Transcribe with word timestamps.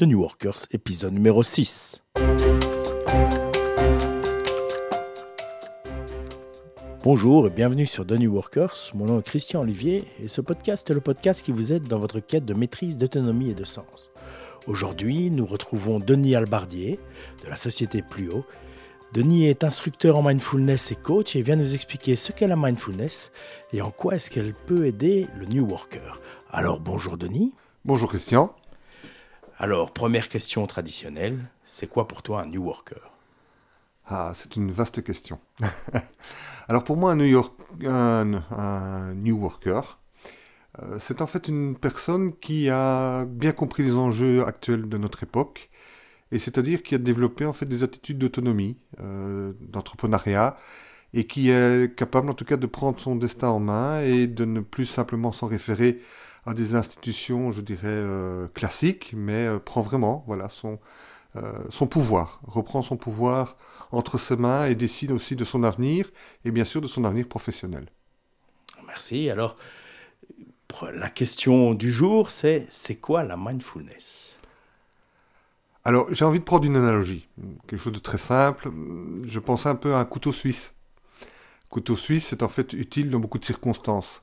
de 0.00 0.06
New 0.06 0.22
Workers, 0.22 0.64
épisode 0.70 1.12
numéro 1.12 1.42
6. 1.42 2.02
Bonjour 7.02 7.46
et 7.46 7.50
bienvenue 7.50 7.84
sur 7.84 8.06
The 8.06 8.12
New 8.12 8.32
Workers. 8.32 8.92
Mon 8.94 9.04
nom 9.04 9.18
est 9.18 9.22
Christian 9.22 9.60
Olivier 9.60 10.04
et 10.18 10.28
ce 10.28 10.40
podcast 10.40 10.88
est 10.88 10.94
le 10.94 11.02
podcast 11.02 11.44
qui 11.44 11.52
vous 11.52 11.74
aide 11.74 11.82
dans 11.82 11.98
votre 11.98 12.18
quête 12.20 12.46
de 12.46 12.54
maîtrise, 12.54 12.96
d'autonomie 12.96 13.50
et 13.50 13.54
de 13.54 13.66
sens. 13.66 14.10
Aujourd'hui, 14.66 15.30
nous 15.30 15.44
retrouvons 15.44 16.00
Denis 16.00 16.34
Albardier 16.34 16.98
de 17.44 17.50
la 17.50 17.56
société 17.56 18.00
Pluo. 18.00 18.46
Denis 19.12 19.48
est 19.48 19.64
instructeur 19.64 20.16
en 20.16 20.22
mindfulness 20.22 20.92
et 20.92 20.96
coach 20.96 21.36
et 21.36 21.42
vient 21.42 21.56
nous 21.56 21.74
expliquer 21.74 22.16
ce 22.16 22.32
qu'est 22.32 22.48
la 22.48 22.56
mindfulness 22.56 23.32
et 23.74 23.82
en 23.82 23.90
quoi 23.90 24.14
est-ce 24.14 24.30
qu'elle 24.30 24.54
peut 24.54 24.86
aider 24.86 25.26
le 25.36 25.44
New 25.44 25.66
Worker. 25.68 26.22
Alors 26.50 26.80
bonjour 26.80 27.18
Denis. 27.18 27.52
Bonjour 27.84 28.08
Christian. 28.08 28.54
Alors, 29.62 29.92
première 29.92 30.30
question 30.30 30.66
traditionnelle, 30.66 31.38
c'est 31.66 31.86
quoi 31.86 32.08
pour 32.08 32.22
toi 32.22 32.40
un 32.40 32.46
New 32.46 32.64
Worker? 32.64 33.12
Ah, 34.06 34.32
c'est 34.34 34.56
une 34.56 34.72
vaste 34.72 35.04
question. 35.04 35.38
Alors 36.68 36.82
pour 36.82 36.96
moi, 36.96 37.12
un 37.12 37.16
New, 37.16 37.26
York, 37.26 37.52
un, 37.84 39.12
New 39.16 39.36
Worker, 39.36 39.98
euh, 40.82 40.96
c'est 40.98 41.20
en 41.20 41.26
fait 41.26 41.46
une 41.46 41.76
personne 41.76 42.34
qui 42.38 42.70
a 42.70 43.26
bien 43.26 43.52
compris 43.52 43.82
les 43.82 43.92
enjeux 43.92 44.46
actuels 44.46 44.88
de 44.88 44.96
notre 44.96 45.24
époque, 45.24 45.68
et 46.32 46.38
c'est-à-dire 46.38 46.82
qui 46.82 46.94
a 46.94 46.98
développé 46.98 47.44
en 47.44 47.52
fait 47.52 47.66
des 47.66 47.82
attitudes 47.82 48.16
d'autonomie, 48.16 48.78
euh, 49.02 49.52
d'entrepreneuriat, 49.60 50.56
et 51.12 51.26
qui 51.26 51.50
est 51.50 51.94
capable 51.94 52.30
en 52.30 52.34
tout 52.34 52.46
cas 52.46 52.56
de 52.56 52.66
prendre 52.66 52.98
son 52.98 53.14
destin 53.14 53.48
en 53.48 53.60
main 53.60 54.00
et 54.00 54.26
de 54.26 54.46
ne 54.46 54.60
plus 54.60 54.86
simplement 54.86 55.32
s'en 55.32 55.48
référer 55.48 56.00
à 56.46 56.54
des 56.54 56.74
institutions, 56.74 57.52
je 57.52 57.60
dirais, 57.60 57.88
euh, 57.88 58.48
classiques, 58.48 59.12
mais 59.16 59.46
euh, 59.46 59.58
prend 59.58 59.82
vraiment 59.82 60.24
voilà, 60.26 60.48
son, 60.48 60.78
euh, 61.36 61.52
son 61.68 61.86
pouvoir, 61.86 62.40
reprend 62.46 62.82
son 62.82 62.96
pouvoir 62.96 63.56
entre 63.92 64.18
ses 64.18 64.36
mains 64.36 64.66
et 64.66 64.74
décide 64.74 65.10
aussi 65.10 65.36
de 65.36 65.44
son 65.44 65.64
avenir, 65.64 66.10
et 66.44 66.50
bien 66.50 66.64
sûr 66.64 66.80
de 66.80 66.86
son 66.86 67.04
avenir 67.04 67.26
professionnel. 67.26 67.86
Merci. 68.86 69.30
Alors, 69.30 69.56
la 70.92 71.10
question 71.10 71.74
du 71.74 71.90
jour, 71.90 72.30
c'est 72.30 72.66
c'est 72.70 72.96
quoi 72.96 73.24
la 73.24 73.36
mindfulness? 73.36 74.36
Alors, 75.84 76.12
j'ai 76.12 76.24
envie 76.24 76.38
de 76.38 76.44
prendre 76.44 76.66
une 76.66 76.76
analogie, 76.76 77.26
quelque 77.66 77.80
chose 77.80 77.92
de 77.92 77.98
très 77.98 78.18
simple. 78.18 78.70
Je 79.24 79.38
pense 79.40 79.66
un 79.66 79.74
peu 79.74 79.94
à 79.94 79.98
un 79.98 80.04
couteau 80.04 80.32
suisse. 80.32 80.74
Couteau 81.68 81.96
suisse, 81.96 82.26
c'est 82.26 82.42
en 82.42 82.48
fait 82.48 82.72
utile 82.74 83.10
dans 83.10 83.18
beaucoup 83.18 83.38
de 83.38 83.44
circonstances. 83.44 84.22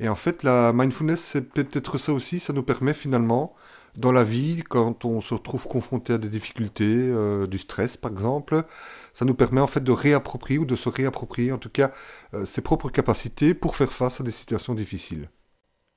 Et 0.00 0.08
en 0.08 0.14
fait, 0.14 0.42
la 0.42 0.72
mindfulness, 0.72 1.20
c'est 1.20 1.52
peut-être 1.52 1.98
ça 1.98 2.12
aussi, 2.12 2.38
ça 2.38 2.52
nous 2.52 2.62
permet 2.62 2.94
finalement, 2.94 3.54
dans 3.96 4.12
la 4.12 4.22
vie, 4.22 4.62
quand 4.68 5.04
on 5.04 5.20
se 5.20 5.34
retrouve 5.34 5.66
confronté 5.66 6.12
à 6.12 6.18
des 6.18 6.28
difficultés, 6.28 6.84
euh, 6.86 7.46
du 7.48 7.58
stress 7.58 7.96
par 7.96 8.12
exemple, 8.12 8.64
ça 9.12 9.24
nous 9.24 9.34
permet 9.34 9.60
en 9.60 9.66
fait 9.66 9.82
de 9.82 9.90
réapproprier 9.92 10.58
ou 10.58 10.64
de 10.64 10.76
se 10.76 10.88
réapproprier 10.88 11.50
en 11.50 11.58
tout 11.58 11.70
cas 11.70 11.90
euh, 12.34 12.44
ses 12.44 12.60
propres 12.60 12.90
capacités 12.90 13.54
pour 13.54 13.74
faire 13.74 13.92
face 13.92 14.20
à 14.20 14.24
des 14.24 14.30
situations 14.30 14.74
difficiles. 14.74 15.28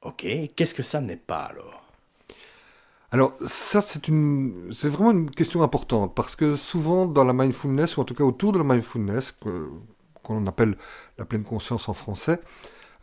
Ok, 0.01 0.25
qu'est-ce 0.55 0.73
que 0.73 0.81
ça 0.81 0.99
n'est 0.99 1.15
pas 1.15 1.43
alors? 1.43 1.83
Alors 3.11 3.33
ça 3.45 3.81
c'est 3.81 4.07
une 4.07 4.69
c'est 4.71 4.87
vraiment 4.89 5.11
une 5.11 5.29
question 5.29 5.61
importante 5.61 6.15
parce 6.15 6.35
que 6.35 6.55
souvent 6.55 7.05
dans 7.05 7.25
la 7.25 7.33
mindfulness 7.33 7.97
ou 7.97 8.01
en 8.01 8.05
tout 8.05 8.15
cas 8.15 8.23
autour 8.23 8.53
de 8.53 8.57
la 8.57 8.63
mindfulness 8.63 9.35
qu'on 10.23 10.47
appelle 10.47 10.77
la 11.17 11.25
pleine 11.25 11.43
conscience 11.43 11.89
en 11.89 11.93
français, 11.93 12.39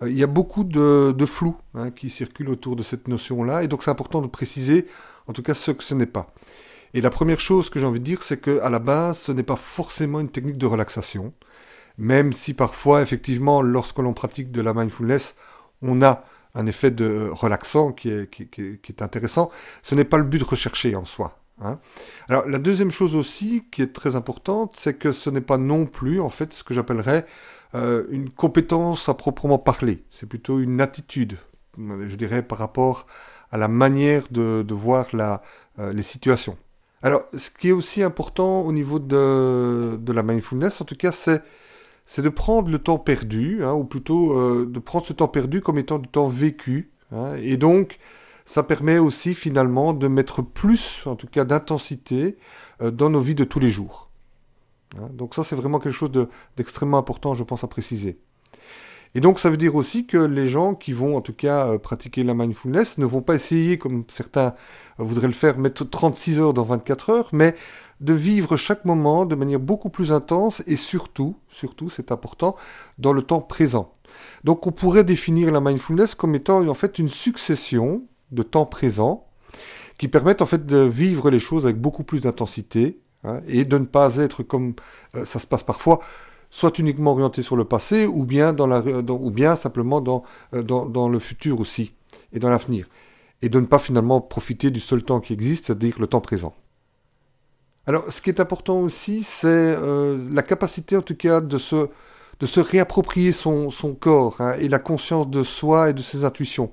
il 0.06 0.18
y 0.18 0.22
a 0.22 0.28
beaucoup 0.28 0.64
de, 0.64 1.26
flou 1.26 1.56
hein, 1.74 1.90
qui 1.90 2.08
circule 2.08 2.50
autour 2.50 2.76
de 2.76 2.82
cette 2.82 3.08
notion-là, 3.08 3.62
et 3.62 3.68
donc 3.68 3.82
c'est 3.82 3.90
important 3.90 4.22
de 4.22 4.26
préciser, 4.26 4.86
en 5.26 5.32
tout 5.32 5.42
cas, 5.42 5.54
ce 5.54 5.70
que 5.70 5.82
ce 5.82 5.94
n'est 5.94 6.06
pas. 6.06 6.32
Et 6.94 7.00
la 7.00 7.10
première 7.10 7.40
chose 7.40 7.68
que 7.68 7.80
j'ai 7.80 7.86
envie 7.86 8.00
de 8.00 8.04
dire, 8.04 8.22
c'est 8.22 8.40
qu'à 8.40 8.70
la 8.70 8.78
base, 8.78 9.18
ce 9.18 9.32
n'est 9.32 9.42
pas 9.42 9.56
forcément 9.56 10.20
une 10.20 10.30
technique 10.30 10.58
de 10.58 10.66
relaxation, 10.66 11.34
même 11.98 12.32
si 12.32 12.54
parfois, 12.54 13.02
effectivement, 13.02 13.60
lorsque 13.60 13.98
l'on 13.98 14.14
pratique 14.14 14.52
de 14.52 14.60
la 14.60 14.72
mindfulness, 14.72 15.34
on 15.82 16.02
a 16.02 16.24
un 16.54 16.66
effet 16.66 16.90
de 16.90 17.28
relaxant 17.32 17.92
qui 17.92 18.10
est, 18.10 18.30
qui, 18.30 18.80
est 18.88 19.02
intéressant, 19.02 19.50
ce 19.82 19.94
n'est 19.94 20.04
pas 20.04 20.18
le 20.18 20.24
but 20.24 20.42
recherché 20.42 20.96
en 20.96 21.04
soi. 21.04 21.38
Hein. 21.60 21.78
Alors 22.28 22.48
la 22.48 22.58
deuxième 22.58 22.92
chose 22.92 23.16
aussi 23.16 23.64
qui 23.70 23.82
est 23.82 23.92
très 23.92 24.14
importante, 24.16 24.74
c'est 24.76 24.94
que 24.94 25.12
ce 25.12 25.28
n'est 25.28 25.40
pas 25.40 25.58
non 25.58 25.86
plus 25.86 26.20
en 26.20 26.30
fait 26.30 26.52
ce 26.52 26.62
que 26.62 26.72
j'appellerais 26.72 27.26
euh, 27.74 28.04
une 28.10 28.30
compétence 28.30 29.08
à 29.08 29.14
proprement 29.14 29.58
parler, 29.58 30.02
c'est 30.10 30.26
plutôt 30.26 30.58
une 30.58 30.80
attitude, 30.80 31.36
je 31.76 32.16
dirais, 32.16 32.42
par 32.42 32.58
rapport 32.58 33.06
à 33.50 33.58
la 33.58 33.68
manière 33.68 34.24
de, 34.30 34.64
voir 34.70 35.08
euh, 35.14 35.92
les 35.92 36.02
situations. 36.02 36.56
Alors, 37.02 37.22
ce 37.36 37.50
qui 37.50 37.68
est 37.68 37.72
aussi 37.72 38.02
important 38.02 38.62
au 38.62 38.72
niveau 38.72 38.98
de, 38.98 40.12
la 40.12 40.22
mindfulness, 40.22 40.80
en 40.80 40.84
tout 40.84 40.96
cas, 40.96 41.12
c'est, 41.12 41.42
c'est 42.06 42.22
de 42.22 42.30
prendre 42.30 42.70
le 42.70 42.78
temps 42.78 42.98
perdu, 42.98 43.62
hein, 43.62 43.74
ou 43.74 43.84
plutôt 43.84 44.32
euh, 44.32 44.66
de 44.66 44.78
prendre 44.78 45.06
ce 45.06 45.12
temps 45.12 45.28
perdu 45.28 45.60
comme 45.60 45.78
étant 45.78 45.98
du 45.98 46.08
temps 46.08 46.28
vécu. 46.28 46.90
Hein, 47.12 47.34
et 47.42 47.58
donc, 47.58 47.98
ça 48.46 48.62
permet 48.62 48.98
aussi 48.98 49.34
finalement 49.34 49.92
de 49.92 50.08
mettre 50.08 50.40
plus, 50.40 51.02
en 51.04 51.16
tout 51.16 51.26
cas, 51.26 51.44
d'intensité 51.44 52.38
dans 52.80 53.10
nos 53.10 53.20
vies 53.20 53.34
de 53.34 53.44
tous 53.44 53.58
les 53.58 53.68
jours. 53.68 54.07
Hein, 54.96 55.08
donc 55.12 55.34
ça, 55.34 55.44
c'est 55.44 55.56
vraiment 55.56 55.78
quelque 55.78 55.92
chose 55.92 56.12
d'extrêmement 56.56 56.98
important, 56.98 57.34
je 57.34 57.44
pense, 57.44 57.64
à 57.64 57.68
préciser. 57.68 58.18
Et 59.14 59.20
donc 59.20 59.38
ça 59.38 59.50
veut 59.50 59.56
dire 59.56 59.74
aussi 59.74 60.06
que 60.06 60.18
les 60.18 60.48
gens 60.48 60.74
qui 60.74 60.92
vont 60.92 61.16
en 61.16 61.20
tout 61.20 61.32
cas 61.32 61.68
euh, 61.68 61.78
pratiquer 61.78 62.24
la 62.24 62.34
mindfulness 62.34 62.98
ne 62.98 63.06
vont 63.06 63.22
pas 63.22 63.34
essayer, 63.34 63.78
comme 63.78 64.04
certains 64.08 64.54
voudraient 64.98 65.28
le 65.28 65.32
faire, 65.32 65.58
mettre 65.58 65.84
36 65.84 66.40
heures 66.40 66.54
dans 66.54 66.62
24 66.62 67.10
heures, 67.10 67.28
mais 67.32 67.54
de 68.00 68.12
vivre 68.12 68.56
chaque 68.56 68.84
moment 68.84 69.24
de 69.24 69.34
manière 69.34 69.60
beaucoup 69.60 69.88
plus 69.88 70.12
intense 70.12 70.62
et 70.66 70.76
surtout, 70.76 71.36
surtout 71.48 71.88
c'est 71.88 72.12
important, 72.12 72.54
dans 72.98 73.12
le 73.12 73.22
temps 73.22 73.40
présent. 73.40 73.94
Donc 74.44 74.66
on 74.66 74.72
pourrait 74.72 75.04
définir 75.04 75.50
la 75.52 75.60
mindfulness 75.60 76.14
comme 76.14 76.34
étant 76.34 76.66
en 76.66 76.74
fait 76.74 76.98
une 76.98 77.08
succession 77.08 78.02
de 78.30 78.42
temps 78.42 78.66
présents 78.66 79.26
qui 79.98 80.08
permettent 80.08 80.42
en 80.42 80.46
fait 80.46 80.66
de 80.66 80.78
vivre 80.78 81.30
les 81.30 81.40
choses 81.40 81.64
avec 81.64 81.80
beaucoup 81.80 82.04
plus 82.04 82.20
d'intensité, 82.20 83.00
Hein, 83.24 83.40
et 83.48 83.64
de 83.64 83.78
ne 83.78 83.84
pas 83.84 84.16
être 84.16 84.42
comme 84.42 84.74
euh, 85.16 85.24
ça 85.24 85.38
se 85.38 85.46
passe 85.46 85.64
parfois, 85.64 86.00
soit 86.50 86.78
uniquement 86.78 87.12
orienté 87.12 87.42
sur 87.42 87.56
le 87.56 87.64
passé, 87.64 88.06
ou 88.06 88.24
bien, 88.24 88.52
dans 88.52 88.66
la, 88.66 88.80
ou 88.80 89.30
bien 89.30 89.56
simplement 89.56 90.00
dans, 90.00 90.22
euh, 90.54 90.62
dans, 90.62 90.86
dans, 90.86 91.08
le 91.08 91.18
futur 91.18 91.60
aussi, 91.60 91.92
et 92.32 92.38
dans 92.38 92.48
l'avenir. 92.48 92.86
Et 93.42 93.48
de 93.48 93.60
ne 93.60 93.66
pas 93.66 93.78
finalement 93.78 94.20
profiter 94.20 94.70
du 94.70 94.80
seul 94.80 95.02
temps 95.02 95.20
qui 95.20 95.32
existe, 95.32 95.66
c'est-à-dire 95.66 95.96
le 95.98 96.06
temps 96.06 96.20
présent. 96.20 96.54
Alors, 97.86 98.04
ce 98.12 98.20
qui 98.20 98.30
est 98.30 98.40
important 98.40 98.80
aussi, 98.80 99.22
c'est 99.22 99.48
euh, 99.48 100.18
la 100.30 100.42
capacité, 100.42 100.96
en 100.96 101.02
tout 101.02 101.16
cas, 101.16 101.40
de 101.40 101.58
se, 101.58 101.88
de 102.38 102.46
se 102.46 102.60
réapproprier 102.60 103.32
son, 103.32 103.70
son 103.70 103.94
corps 103.94 104.36
hein, 104.40 104.54
et 104.60 104.68
la 104.68 104.78
conscience 104.78 105.28
de 105.28 105.42
soi 105.42 105.90
et 105.90 105.92
de 105.92 106.02
ses 106.02 106.24
intuitions. 106.24 106.70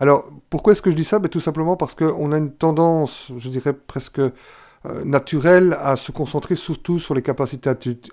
Alors, 0.00 0.30
pourquoi 0.50 0.72
est-ce 0.72 0.82
que 0.82 0.90
je 0.90 0.96
dis 0.96 1.04
ça? 1.04 1.18
Ben, 1.18 1.28
Tout 1.28 1.40
simplement 1.40 1.76
parce 1.76 1.94
qu'on 1.94 2.32
a 2.32 2.38
une 2.38 2.52
tendance, 2.52 3.32
je 3.36 3.48
dirais 3.48 3.72
presque 3.72 4.20
euh, 4.20 4.32
naturel 5.04 5.76
à 5.80 5.96
se 5.96 6.12
concentrer 6.12 6.56
surtout 6.56 6.98
sur 6.98 7.14
les 7.14 7.22
capacités 7.22 7.70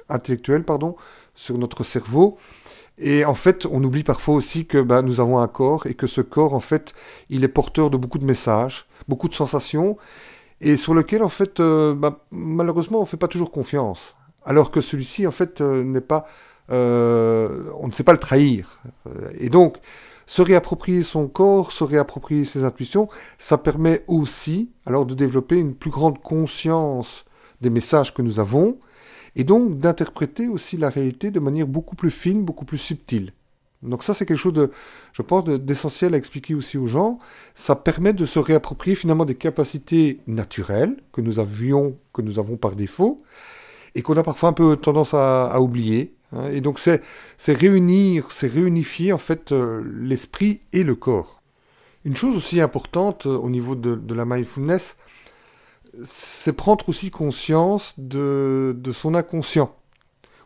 intellectuelles, 0.10 0.64
pardon, 0.64 0.96
sur 1.36 1.58
notre 1.58 1.84
cerveau. 1.84 2.38
Et 2.98 3.26
en 3.26 3.34
fait, 3.34 3.66
on 3.66 3.84
oublie 3.84 4.04
parfois 4.04 4.36
aussi 4.36 4.66
que 4.66 4.80
bah, 4.80 5.02
nous 5.02 5.20
avons 5.20 5.40
un 5.40 5.48
corps 5.48 5.88
et 5.88 5.96
que 5.96 6.08
ce 6.08 6.22
corps, 6.22 6.54
en 6.54 6.60
fait, 6.60 6.94
il 7.30 7.44
est 7.44 7.48
porteur 7.48 7.90
de 7.90 7.98
beaucoup 7.98 8.20
de 8.20 8.26
messages, 8.26 8.86
beaucoup 9.08 9.28
de 9.28 9.34
sensations, 9.34 9.98
et 10.62 10.78
sur 10.78 10.94
lequel, 10.94 11.24
en 11.24 11.30
fait, 11.30 11.60
euh, 11.60 11.96
bah, 11.96 12.20
malheureusement, 12.30 13.00
on 13.00 13.02
ne 13.02 13.08
fait 13.08 13.18
pas 13.18 13.28
toujours 13.28 13.52
confiance. 13.52 14.16
Alors 14.46 14.72
que 14.72 14.82
celui-ci, 14.82 15.26
en 15.26 15.32
fait, 15.32 15.62
euh, 15.62 15.84
n'est 15.84 16.02
pas, 16.02 16.28
on 16.70 17.88
ne 17.88 17.92
sait 17.92 18.04
pas 18.04 18.14
le 18.14 18.20
trahir. 18.20 18.80
Et 19.40 19.50
donc, 19.50 19.78
se 20.32 20.42
réapproprier 20.42 21.04
son 21.04 21.28
corps, 21.28 21.74
se 21.74 21.84
réapproprier 21.84 22.46
ses 22.46 22.64
intuitions, 22.64 23.10
ça 23.38 23.58
permet 23.58 24.06
aussi 24.08 24.70
alors 24.86 25.06
de 25.06 25.14
développer 25.14 25.58
une 25.58 25.76
plus 25.76 25.90
grande 25.90 26.22
conscience 26.22 27.26
des 27.60 27.70
messages 27.70 28.14
que 28.14 28.22
nous 28.22 28.40
avons 28.40 28.80
et 29.36 29.44
donc 29.44 29.76
d'interpréter 29.76 30.48
aussi 30.48 30.78
la 30.78 30.88
réalité 30.88 31.32
de 31.32 31.42
manière 31.42 31.68
beaucoup 31.68 31.98
plus 31.98 32.12
fine, 32.12 32.46
beaucoup 32.46 32.64
plus 32.64 32.78
subtile. 32.78 33.34
Donc 33.84 34.04
ça 34.04 34.14
c'est 34.14 34.26
quelque 34.26 34.38
chose 34.38 34.54
de, 34.54 34.72
je 35.12 35.22
pense, 35.22 35.44
d'essentiel 35.44 36.14
à 36.14 36.18
expliquer 36.18 36.56
aussi 36.56 36.78
aux 36.78 36.88
gens. 36.88 37.20
Ça 37.54 37.76
permet 37.76 38.14
de 38.14 38.26
se 38.26 38.40
réapproprier 38.40 38.96
finalement 38.96 39.26
des 39.26 39.36
capacités 39.36 40.22
naturelles 40.28 40.96
que 41.12 41.20
nous 41.20 41.40
avions, 41.40 41.98
que 42.14 42.22
nous 42.22 42.40
avons 42.40 42.56
par 42.56 42.78
défaut 42.78 43.22
et 43.96 44.02
qu'on 44.02 44.16
a 44.16 44.24
parfois 44.24 44.48
un 44.48 44.54
peu 44.54 44.78
tendance 44.78 45.14
à 45.14 45.60
oublier 45.60 46.16
et 46.52 46.62
donc 46.62 46.80
c'est 46.80 47.02
réunir, 47.48 48.32
c'est 48.32 48.48
réunifier 48.48 49.14
en 49.14 49.18
fait 49.18 49.52
euh, 49.52 49.84
l'esprit 50.00 50.62
et 50.74 50.84
le 50.84 50.96
corps. 50.96 51.42
Une 52.06 52.16
chose 52.16 52.36
aussi 52.36 52.62
importante 52.62 53.26
euh, 53.26 53.36
au 53.36 53.50
niveau 53.50 53.76
de, 53.76 54.14
la 54.14 54.26
mindfulness, 54.26 54.96
c'est 56.04 56.54
prendre 56.54 56.88
aussi 56.88 57.12
conscience 57.12 57.94
de, 57.98 58.76
son 58.94 59.14
inconscient, 59.14 59.76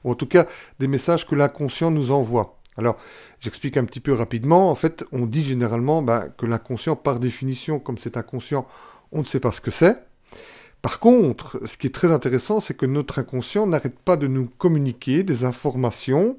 ou 0.04 0.12
en 0.12 0.16
tout 0.16 0.26
cas 0.26 0.48
des 0.80 0.88
messages 0.88 1.28
que 1.28 1.36
l'inconscient 1.36 1.92
nous 1.92 2.12
envoie. 2.12 2.60
Alors, 2.78 2.98
j'explique 3.40 3.78
un 3.78 3.86
petit 3.86 4.02
peu 4.02 4.12
rapidement. 4.12 4.70
En 4.70 4.76
fait, 4.76 5.06
on 5.14 5.26
dit 5.28 5.44
généralement 5.44 6.02
bah, 6.02 6.28
que 6.28 6.46
l'inconscient, 6.46 6.98
par 6.98 7.20
définition, 7.20 7.80
comme 7.80 7.98
c'est 7.98 8.18
inconscient, 8.18 8.68
on 9.14 9.20
ne 9.20 9.24
sait 9.24 9.40
pas 9.40 9.54
ce 9.54 9.62
que 9.62 9.72
c'est. 9.72 9.98
Par 10.86 11.00
contre, 11.00 11.60
ce 11.66 11.78
qui 11.78 11.88
est 11.88 11.96
très 11.96 12.12
intéressant, 12.12 12.60
c'est 12.60 12.78
que 12.78 12.86
notre 12.86 13.18
inconscient 13.18 13.66
n'arrête 13.66 13.98
pas 13.98 14.18
de 14.18 14.28
nous 14.28 14.48
communiquer 14.48 15.24
des 15.24 15.44
informations 15.44 16.38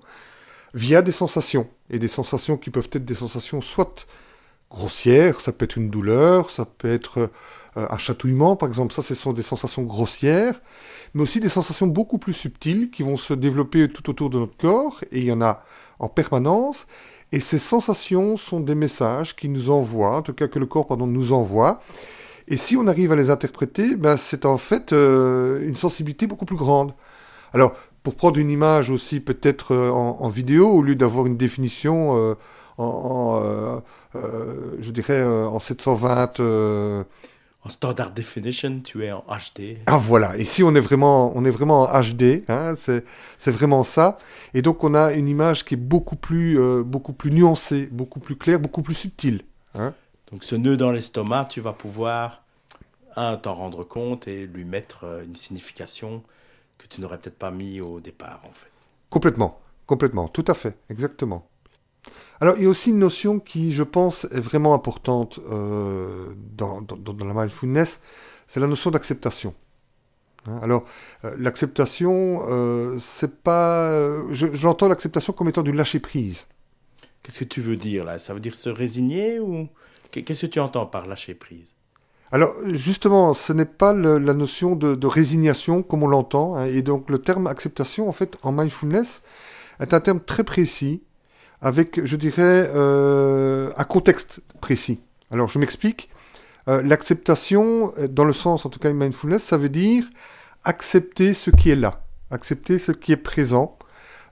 via 0.73 1.03
des 1.03 1.11
sensations. 1.11 1.69
Et 1.91 1.99
des 1.99 2.07
sensations 2.07 2.57
qui 2.57 2.71
peuvent 2.71 2.89
être 2.93 3.05
des 3.05 3.17
sensations 3.17 3.61
soit 3.61 4.07
grossières, 4.71 5.41
ça 5.41 5.51
peut 5.51 5.65
être 5.65 5.75
une 5.75 5.91
douleur, 5.91 6.51
ça 6.51 6.65
peut 6.65 6.93
être 6.93 7.29
euh, 7.77 7.89
un 7.91 7.99
chatouillement, 7.99 8.55
par 8.55 8.69
exemple, 8.69 8.95
ça 8.95 9.03
ce 9.03 9.17
sont 9.17 9.33
des 9.33 9.43
sensations 9.43 9.83
grossières, 9.83 10.61
mais 11.15 11.25
aussi 11.25 11.41
des 11.41 11.49
sensations 11.49 11.89
beaucoup 11.89 12.19
plus 12.19 12.33
subtiles 12.33 12.93
qui 12.93 13.03
vont 13.03 13.17
se 13.17 13.35
développer 13.35 13.89
tout 13.89 14.09
autour 14.11 14.31
de 14.31 14.39
notre 14.39 14.57
corps, 14.57 15.01
et 15.11 15.19
il 15.19 15.25
y 15.25 15.33
en 15.33 15.43
a 15.43 15.65
en 15.99 16.09
permanence, 16.09 16.87
et 17.33 17.41
ces 17.41 17.59
sensations 17.59 18.37
sont 18.37 18.61
des 18.61 18.77
messages 18.77 19.35
qui 19.35 19.49
nous 19.49 19.71
envoient, 19.71 20.19
en 20.19 20.23
tout 20.23 20.35
cas 20.35 20.47
que 20.47 20.61
le 20.61 20.67
corps 20.67 20.87
pardon, 20.87 21.09
nous 21.09 21.33
envoie, 21.33 21.83
et 22.49 22.57
si 22.57 22.77
on 22.77 22.87
arrive 22.87 23.13
à 23.13 23.17
les 23.17 23.31
interpréter, 23.31 23.97
ben, 23.97 24.17
c'est 24.17 24.47
en 24.47 24.59
fait 24.59 24.93
euh, 24.93 25.61
une 25.67 25.75
sensibilité 25.75 26.27
beaucoup 26.27 26.45
plus 26.45 26.57
grande. 26.57 26.95
Alors, 27.53 27.75
pour 28.03 28.15
prendre 28.15 28.39
une 28.39 28.51
image 28.51 28.91
aussi 28.91 29.19
peut-être 29.19 29.75
euh, 29.75 29.91
en, 29.91 30.29
vidéo, 30.29 30.71
au 30.71 30.83
lieu 30.83 30.95
d'avoir 30.95 31.27
une 31.27 31.37
définition 31.37 32.17
euh, 32.17 32.35
en, 32.79 33.83
je 34.15 34.91
dirais, 34.91 35.25
en 35.25 35.59
720... 35.59 36.41
En 36.41 37.69
standard 37.69 38.13
definition, 38.13 38.79
tu 38.79 39.05
es 39.05 39.11
en 39.11 39.25
HD. 39.27 39.79
Ah 39.87 39.97
voilà, 39.97 40.37
ici 40.37 40.63
on 40.63 40.73
est 40.77 40.81
vraiment, 40.81 41.37
on 41.37 41.45
est 41.45 41.51
vraiment 41.51 41.83
en 41.83 42.01
HD, 42.01 42.45
hein, 42.47 42.75
c'est 42.77 43.51
vraiment 43.51 43.83
ça. 43.83 44.19
Et 44.55 44.63
donc 44.63 44.85
on 44.85 44.95
a 44.95 45.11
une 45.11 45.27
image 45.27 45.65
qui 45.65 45.75
est 45.75 45.77
beaucoup 45.77 46.15
plus, 46.15 46.61
beaucoup 46.85 47.13
plus 47.13 47.33
nuancée, 47.33 47.89
beaucoup 47.91 48.21
plus 48.21 48.37
claire, 48.37 48.61
beaucoup 48.61 48.83
plus 48.83 48.95
subtile. 48.95 49.43
Hein. 49.75 49.95
Donc 50.33 50.43
ce 50.43 50.57
nœud 50.57 50.77
dans 50.77 50.91
l'estomac, 50.91 51.47
tu 51.47 51.61
vas 51.61 51.73
pouvoir, 51.73 52.43
un, 53.17 53.37
t'en 53.37 53.55
rendre 53.55 53.85
compte 53.85 54.27
et 54.29 54.47
lui 54.47 54.65
mettre 54.65 55.05
euh, 55.05 55.25
une 55.25 55.37
signification 55.37 56.23
que 56.79 56.87
tu 56.87 57.01
n'aurais 57.01 57.19
peut-être 57.19 57.39
pas 57.39 57.51
mis 57.51 57.81
au 57.81 58.01
départ, 58.01 58.41
en 58.45 58.53
fait. 58.53 58.71
Complètement, 59.09 59.61
complètement, 59.87 60.29
tout 60.29 60.45
à 60.49 60.55
fait, 60.55 60.77
exactement. 60.91 61.49
Alors, 62.41 62.57
il 62.59 62.65
y 62.65 62.67
a 62.67 62.69
aussi 62.69 62.91
une 62.91 62.99
notion 62.99 63.41
qui, 63.41 63.73
je 63.73 63.83
pense, 63.83 64.25
est 64.25 64.41
vraiment 64.41 64.75
importante 64.75 65.39
euh, 65.49 66.35
dans, 66.57 66.85
la 67.19 67.35
mindfulness, 67.35 68.01
c'est 68.47 68.61
la 68.61 68.67
notion 68.67 68.91
d'acceptation. 68.91 69.55
Hein, 70.47 70.59
alors, 70.61 70.85
euh, 71.25 71.35
l'acceptation, 71.39 72.43
c'est 72.99 73.43
pas. 73.43 74.23
J'entends 74.33 74.89
l'acceptation 74.89 75.33
comme 75.33 75.49
étant 75.49 75.63
du 75.63 75.73
lâcher 75.73 76.01
prise. 76.01 76.47
Qu'est-ce 77.23 77.39
que 77.41 77.45
tu 77.45 77.61
veux 77.61 77.77
dire 77.77 78.05
là? 78.05 78.19
Ça 78.19 78.35
veut 78.35 78.41
dire 78.41 78.55
se 78.55 78.69
résigner 78.69 79.41
ou 79.41 79.69
Qu'est-ce 80.25 80.47
que 80.47 80.53
tu 80.53 80.61
entends 80.61 80.87
par 80.87 81.07
lâcher 81.07 81.35
prise? 81.35 81.75
Alors 82.33 82.55
justement, 82.67 83.35
ce 83.35 83.53
n'est 83.53 83.65
pas 83.65 83.93
la 83.93 84.35
notion 84.35 84.75
de, 84.75 85.07
résignation 85.07 85.83
comme 85.83 86.03
on 86.03 86.09
l'entend, 86.09 86.57
hein, 86.57 86.65
et 86.65 86.83
donc 86.83 87.09
le 87.09 87.19
terme 87.19 87.47
acceptation, 87.47 88.09
en 88.09 88.13
fait, 88.13 88.37
en 88.43 88.53
mindfulness, 88.53 89.23
est 89.81 89.95
un 89.95 90.01
terme 90.01 90.21
très 90.21 90.43
précis, 90.43 91.03
avec, 91.61 92.05
je 92.05 92.17
dirais, 92.17 92.71
euh, 92.75 93.71
un 93.77 93.85
contexte 93.85 94.41
précis. 94.61 95.01
Alors 95.31 95.49
je 95.49 95.59
m'explique. 95.59 96.11
Euh, 96.69 96.83
l'acceptation, 96.83 97.93
dans 98.11 98.25
le 98.25 98.33
sens, 98.33 98.67
en 98.67 98.71
tout 98.71 98.81
cas, 98.81 98.93
mindfulness, 98.93 99.43
ça 99.43 99.57
veut 99.57 99.69
dire 99.69 100.05
accepter 100.65 101.33
ce 101.33 101.51
qui 101.51 101.71
est 101.71 101.77
là, 101.77 102.05
accepter 102.31 102.79
ce 102.79 102.91
qui 102.91 103.13
est 103.13 103.17
présent 103.17 103.79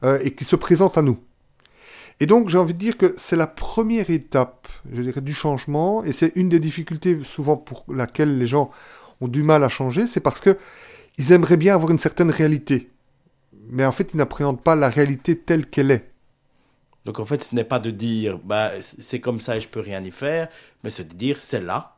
euh, 0.02 0.18
et 0.22 0.34
qui 0.34 0.44
se 0.44 0.56
présente 0.56 0.98
à 0.98 1.02
nous. 1.02 1.18
Et 2.20 2.26
donc 2.26 2.48
j'ai 2.48 2.58
envie 2.58 2.74
de 2.74 2.78
dire 2.78 2.96
que 2.96 3.12
c'est 3.16 3.36
la 3.36 3.46
première 3.46 4.10
étape, 4.10 4.68
je 4.92 5.02
dirais, 5.02 5.20
du 5.20 5.34
changement, 5.34 6.04
et 6.04 6.12
c'est 6.12 6.32
une 6.36 6.48
des 6.48 6.60
difficultés 6.60 7.18
souvent 7.24 7.56
pour 7.56 7.84
laquelle 7.88 8.38
les 8.38 8.46
gens 8.46 8.70
ont 9.20 9.28
du 9.28 9.42
mal 9.42 9.64
à 9.64 9.68
changer, 9.68 10.06
c'est 10.06 10.20
parce 10.20 10.40
que 10.40 10.56
ils 11.18 11.32
aimeraient 11.32 11.56
bien 11.56 11.74
avoir 11.74 11.90
une 11.90 11.98
certaine 11.98 12.30
réalité, 12.30 12.90
mais 13.68 13.84
en 13.84 13.92
fait 13.92 14.14
ils 14.14 14.16
n'appréhendent 14.16 14.60
pas 14.60 14.76
la 14.76 14.88
réalité 14.88 15.38
telle 15.38 15.66
qu'elle 15.66 15.90
est. 15.90 16.10
Donc 17.04 17.18
en 17.18 17.24
fait 17.24 17.42
ce 17.42 17.54
n'est 17.54 17.64
pas 17.64 17.78
de 17.80 17.90
dire 17.90 18.38
bah 18.38 18.72
c'est 18.80 19.20
comme 19.20 19.40
ça 19.40 19.56
et 19.56 19.60
je 19.60 19.68
peux 19.68 19.80
rien 19.80 20.02
y 20.02 20.10
faire, 20.10 20.48
mais 20.82 20.90
c'est 20.90 21.08
de 21.08 21.14
dire 21.14 21.40
c'est 21.40 21.60
là 21.60 21.96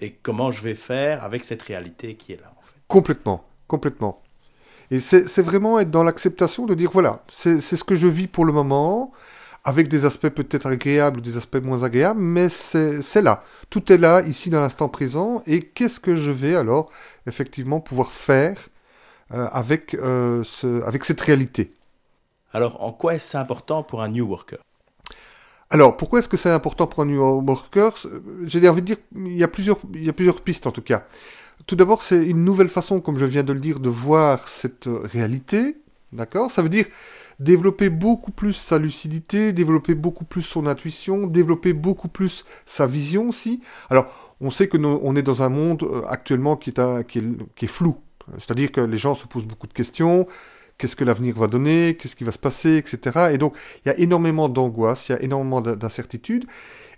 et 0.00 0.12
comment 0.22 0.50
je 0.50 0.62
vais 0.62 0.74
faire 0.74 1.24
avec 1.24 1.44
cette 1.44 1.62
réalité 1.62 2.14
qui 2.14 2.32
est 2.32 2.40
là 2.40 2.52
en 2.56 2.62
fait. 2.62 2.74
Complètement, 2.88 3.44
complètement. 3.66 4.22
Et 4.90 4.98
c'est 4.98 5.42
vraiment 5.42 5.78
être 5.78 5.90
dans 5.90 6.02
l'acceptation 6.02 6.66
de 6.66 6.74
dire 6.74 6.90
voilà, 6.90 7.22
c'est 7.28 7.60
ce 7.60 7.84
que 7.84 7.94
je 7.94 8.08
vis 8.08 8.26
pour 8.26 8.44
le 8.44 8.52
moment, 8.52 9.12
avec 9.64 9.88
des 9.88 10.04
aspects 10.04 10.28
peut-être 10.28 10.66
agréables 10.66 11.18
ou 11.18 11.20
des 11.20 11.36
aspects 11.36 11.62
moins 11.62 11.82
agréables, 11.82 12.20
mais 12.20 12.48
c'est 12.48 13.22
là. 13.22 13.44
Tout 13.68 13.92
est 13.92 13.98
là, 13.98 14.22
ici, 14.22 14.50
dans 14.50 14.60
l'instant 14.60 14.88
présent, 14.88 15.42
et 15.46 15.60
qu'est-ce 15.60 16.00
que 16.00 16.16
je 16.16 16.30
vais 16.30 16.56
alors, 16.56 16.90
effectivement, 17.26 17.80
pouvoir 17.80 18.10
faire 18.10 18.68
euh, 19.32 19.48
avec, 19.52 19.94
euh, 19.94 20.42
ce, 20.44 20.82
avec 20.84 21.04
cette 21.04 21.20
réalité? 21.20 21.72
Alors, 22.52 22.82
en 22.82 22.92
quoi 22.92 23.14
est-ce 23.14 23.36
important 23.36 23.82
pour 23.82 24.02
un 24.02 24.08
New 24.08 24.26
Worker? 24.26 24.58
Alors, 25.68 25.96
pourquoi 25.96 26.18
est-ce 26.18 26.28
que 26.28 26.36
c'est 26.36 26.50
important 26.50 26.88
pour 26.88 27.02
un 27.02 27.06
New 27.06 27.20
Worker? 27.20 27.92
J'ai 28.44 28.68
envie 28.68 28.82
de 28.82 28.86
dire, 28.86 28.96
il 29.14 29.36
y, 29.36 29.44
a 29.44 29.48
plusieurs, 29.48 29.78
il 29.94 30.04
y 30.04 30.08
a 30.08 30.12
plusieurs 30.12 30.40
pistes 30.40 30.66
en 30.66 30.72
tout 30.72 30.82
cas. 30.82 31.06
Tout 31.66 31.76
d'abord, 31.76 32.02
c'est 32.02 32.24
une 32.24 32.44
nouvelle 32.44 32.70
façon, 32.70 33.00
comme 33.00 33.18
je 33.18 33.26
viens 33.26 33.44
de 33.44 33.52
le 33.52 33.60
dire, 33.60 33.78
de 33.78 33.88
voir 33.88 34.48
cette 34.48 34.88
réalité. 34.88 35.76
D'accord? 36.12 36.50
Ça 36.50 36.62
veut 36.62 36.68
dire 36.68 36.86
développer 37.40 37.88
beaucoup 37.88 38.30
plus 38.30 38.52
sa 38.52 38.78
lucidité, 38.78 39.52
développer 39.52 39.94
beaucoup 39.94 40.24
plus 40.24 40.42
son 40.42 40.66
intuition, 40.66 41.26
développer 41.26 41.72
beaucoup 41.72 42.08
plus 42.08 42.44
sa 42.66 42.86
vision 42.86 43.30
aussi. 43.30 43.60
Alors, 43.88 44.36
on 44.40 44.50
sait 44.50 44.68
que 44.68 44.76
on 44.76 45.16
est 45.16 45.22
dans 45.22 45.42
un 45.42 45.48
monde 45.48 45.82
euh, 45.82 46.02
actuellement 46.06 46.56
qui 46.56 46.70
est, 46.70 47.06
qui 47.06 47.18
est, 47.64 47.68
flou. 47.68 47.96
C'est-à-dire 48.38 48.70
que 48.70 48.80
les 48.80 48.98
gens 48.98 49.14
se 49.14 49.26
posent 49.26 49.46
beaucoup 49.46 49.66
de 49.66 49.72
questions. 49.72 50.26
Qu'est-ce 50.78 50.96
que 50.96 51.04
l'avenir 51.04 51.34
va 51.36 51.46
donner? 51.46 51.96
Qu'est-ce 51.96 52.14
qui 52.14 52.24
va 52.24 52.32
se 52.32 52.38
passer? 52.38 52.76
Etc. 52.76 53.30
Et 53.32 53.38
donc, 53.38 53.56
il 53.84 53.88
y 53.88 53.90
a 53.90 53.98
énormément 53.98 54.48
d'angoisse, 54.48 55.08
il 55.08 55.12
y 55.12 55.14
a 55.14 55.22
énormément 55.22 55.60
d'incertitudes. 55.60 56.46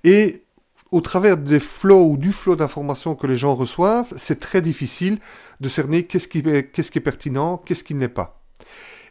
Et 0.05 0.45
au 0.91 1.01
travers 1.01 1.37
des 1.37 1.61
flots 1.61 2.05
ou 2.05 2.17
du 2.17 2.33
flot 2.33 2.55
d'informations 2.55 3.15
que 3.15 3.27
les 3.27 3.37
gens 3.37 3.55
reçoivent, 3.55 4.13
c'est 4.17 4.41
très 4.41 4.61
difficile 4.61 5.19
de 5.61 5.69
cerner 5.69 6.05
qu'est-ce 6.05 6.29
qui, 6.29 6.43
qui 6.43 6.99
est 6.99 7.01
pertinent, 7.01 7.59
qu'est-ce 7.65 7.83
qui 7.83 7.95
n'est 7.95 8.09
pas. 8.09 8.42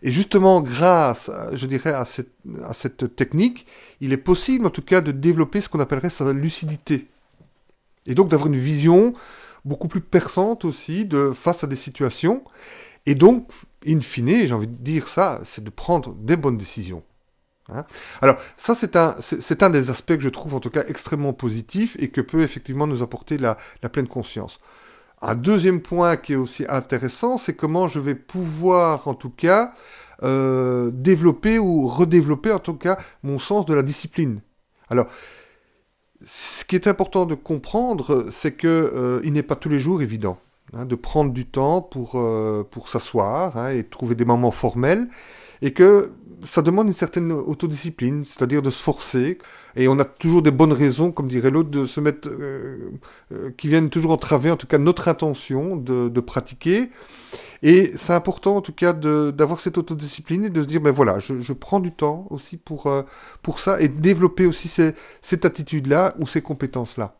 Et 0.03 0.11
justement, 0.11 0.61
grâce, 0.61 1.29
je 1.53 1.65
dirais, 1.67 1.93
à 1.93 2.05
cette, 2.05 3.15
technique, 3.15 3.67
il 3.99 4.13
est 4.13 4.17
possible, 4.17 4.65
en 4.65 4.71
tout 4.71 4.81
cas, 4.81 5.01
de 5.01 5.11
développer 5.11 5.61
ce 5.61 5.69
qu'on 5.69 5.79
appellerait 5.79 6.09
sa 6.09 6.33
lucidité. 6.33 7.07
Et 8.07 8.15
donc 8.15 8.29
d'avoir 8.29 8.47
une 8.47 8.57
vision 8.57 9.13
beaucoup 9.63 9.87
plus 9.87 10.01
perçante 10.01 10.65
aussi 10.65 11.07
face 11.35 11.63
à 11.63 11.67
des 11.67 11.75
situations. 11.75 12.43
Et 13.05 13.13
donc, 13.13 13.51
in 13.85 13.99
fine, 13.99 14.47
j'ai 14.47 14.53
envie 14.53 14.67
de 14.67 14.75
dire 14.75 15.07
ça, 15.07 15.39
c'est 15.43 15.63
de 15.63 15.69
prendre 15.69 16.15
des 16.15 16.35
bonnes 16.35 16.57
décisions. 16.57 17.03
Hein. 17.69 17.85
Alors, 18.23 18.37
ça, 18.57 18.73
c'est 18.73 18.95
un, 18.95 19.69
des 19.69 19.89
aspects 19.91 20.15
que 20.15 20.21
je 20.21 20.29
trouve 20.29 20.55
en 20.55 20.59
tout 20.59 20.71
cas 20.71 20.83
extrêmement 20.87 21.33
positif 21.33 21.95
et 21.99 22.09
que 22.09 22.21
peut 22.21 22.41
effectivement 22.41 22.87
nous 22.87 23.03
apporter 23.03 23.37
la 23.37 23.55
pleine 23.91 24.07
conscience. 24.07 24.59
Un 25.21 25.35
deuxième 25.35 25.81
point 25.81 26.17
qui 26.17 26.33
est 26.33 26.37
aussi 26.37 26.65
intéressant, 26.67 27.37
c'est 27.37 27.53
comment 27.53 27.87
je 27.87 27.99
vais 27.99 28.15
pouvoir, 28.15 29.07
en 29.07 29.13
tout 29.13 29.29
cas, 29.29 29.73
euh, 30.23 30.89
développer 30.91 31.59
ou 31.59 31.87
redévelopper, 31.87 32.51
en 32.51 32.59
tout 32.59 32.73
cas, 32.73 32.97
mon 33.21 33.37
sens 33.37 33.65
de 33.65 33.73
la 33.73 33.83
discipline. 33.83 34.41
Alors, 34.89 35.07
ce 36.23 36.65
qui 36.65 36.75
est 36.75 36.87
important 36.87 37.25
de 37.25 37.35
comprendre, 37.35 38.25
c'est 38.29 38.53
que 38.53 38.67
euh, 38.67 39.21
il 39.23 39.33
n'est 39.33 39.43
pas 39.43 39.55
tous 39.55 39.69
les 39.69 39.79
jours 39.79 40.01
évident 40.01 40.37
hein, 40.73 40.85
de 40.85 40.95
prendre 40.95 41.31
du 41.31 41.45
temps 41.45 41.81
pour, 41.81 42.13
euh, 42.15 42.63
s'asseoir 42.87 43.57
hein, 43.57 43.69
et 43.69 43.83
trouver 43.83 44.15
des 44.15 44.25
moments 44.25 44.51
formels, 44.51 45.07
et 45.61 45.71
que 45.71 46.13
ça 46.43 46.63
demande 46.63 46.87
une 46.87 46.93
certaine 46.93 47.31
autodiscipline, 47.31 48.25
c'est-à-dire 48.25 48.63
de 48.63 48.71
se 48.71 48.81
forcer. 48.81 49.37
Et 49.75 49.87
on 49.87 49.99
a 49.99 50.05
toujours 50.05 50.41
des 50.41 50.51
bonnes 50.51 50.73
raisons, 50.73 51.11
comme 51.11 51.27
dirait 51.27 51.49
l'autre, 51.49 51.69
de 51.69 51.85
se 51.85 51.99
mettre, 51.99 52.29
euh, 52.29 52.91
euh, 53.31 53.51
qui 53.57 53.67
viennent 53.67 53.89
toujours 53.89 54.11
entraver, 54.11 54.51
en 54.51 54.57
tout 54.57 54.67
cas, 54.67 54.77
notre 54.77 55.07
intention 55.07 55.75
de, 55.75 56.19
pratiquer. 56.19 56.89
Et 57.63 57.91
c'est 57.95 58.13
important, 58.13 58.57
en 58.57 58.61
tout 58.61 58.73
cas, 58.73 58.93
d'avoir 58.93 59.59
cette 59.59 59.77
autodiscipline 59.77 60.45
et 60.45 60.49
de 60.49 60.61
se 60.61 60.67
dire, 60.67 60.81
ben 60.81 60.91
voilà, 60.91 61.19
je, 61.19 61.53
prends 61.53 61.79
du 61.79 61.91
temps 61.91 62.27
aussi 62.29 62.57
pour, 62.57 62.87
euh, 62.87 63.03
pour 63.41 63.59
ça 63.59 63.79
et 63.81 63.87
développer 63.87 64.45
aussi 64.45 64.67
cette 65.21 65.45
attitude-là 65.45 66.15
ou 66.19 66.27
ces 66.27 66.41
compétences-là. 66.41 67.17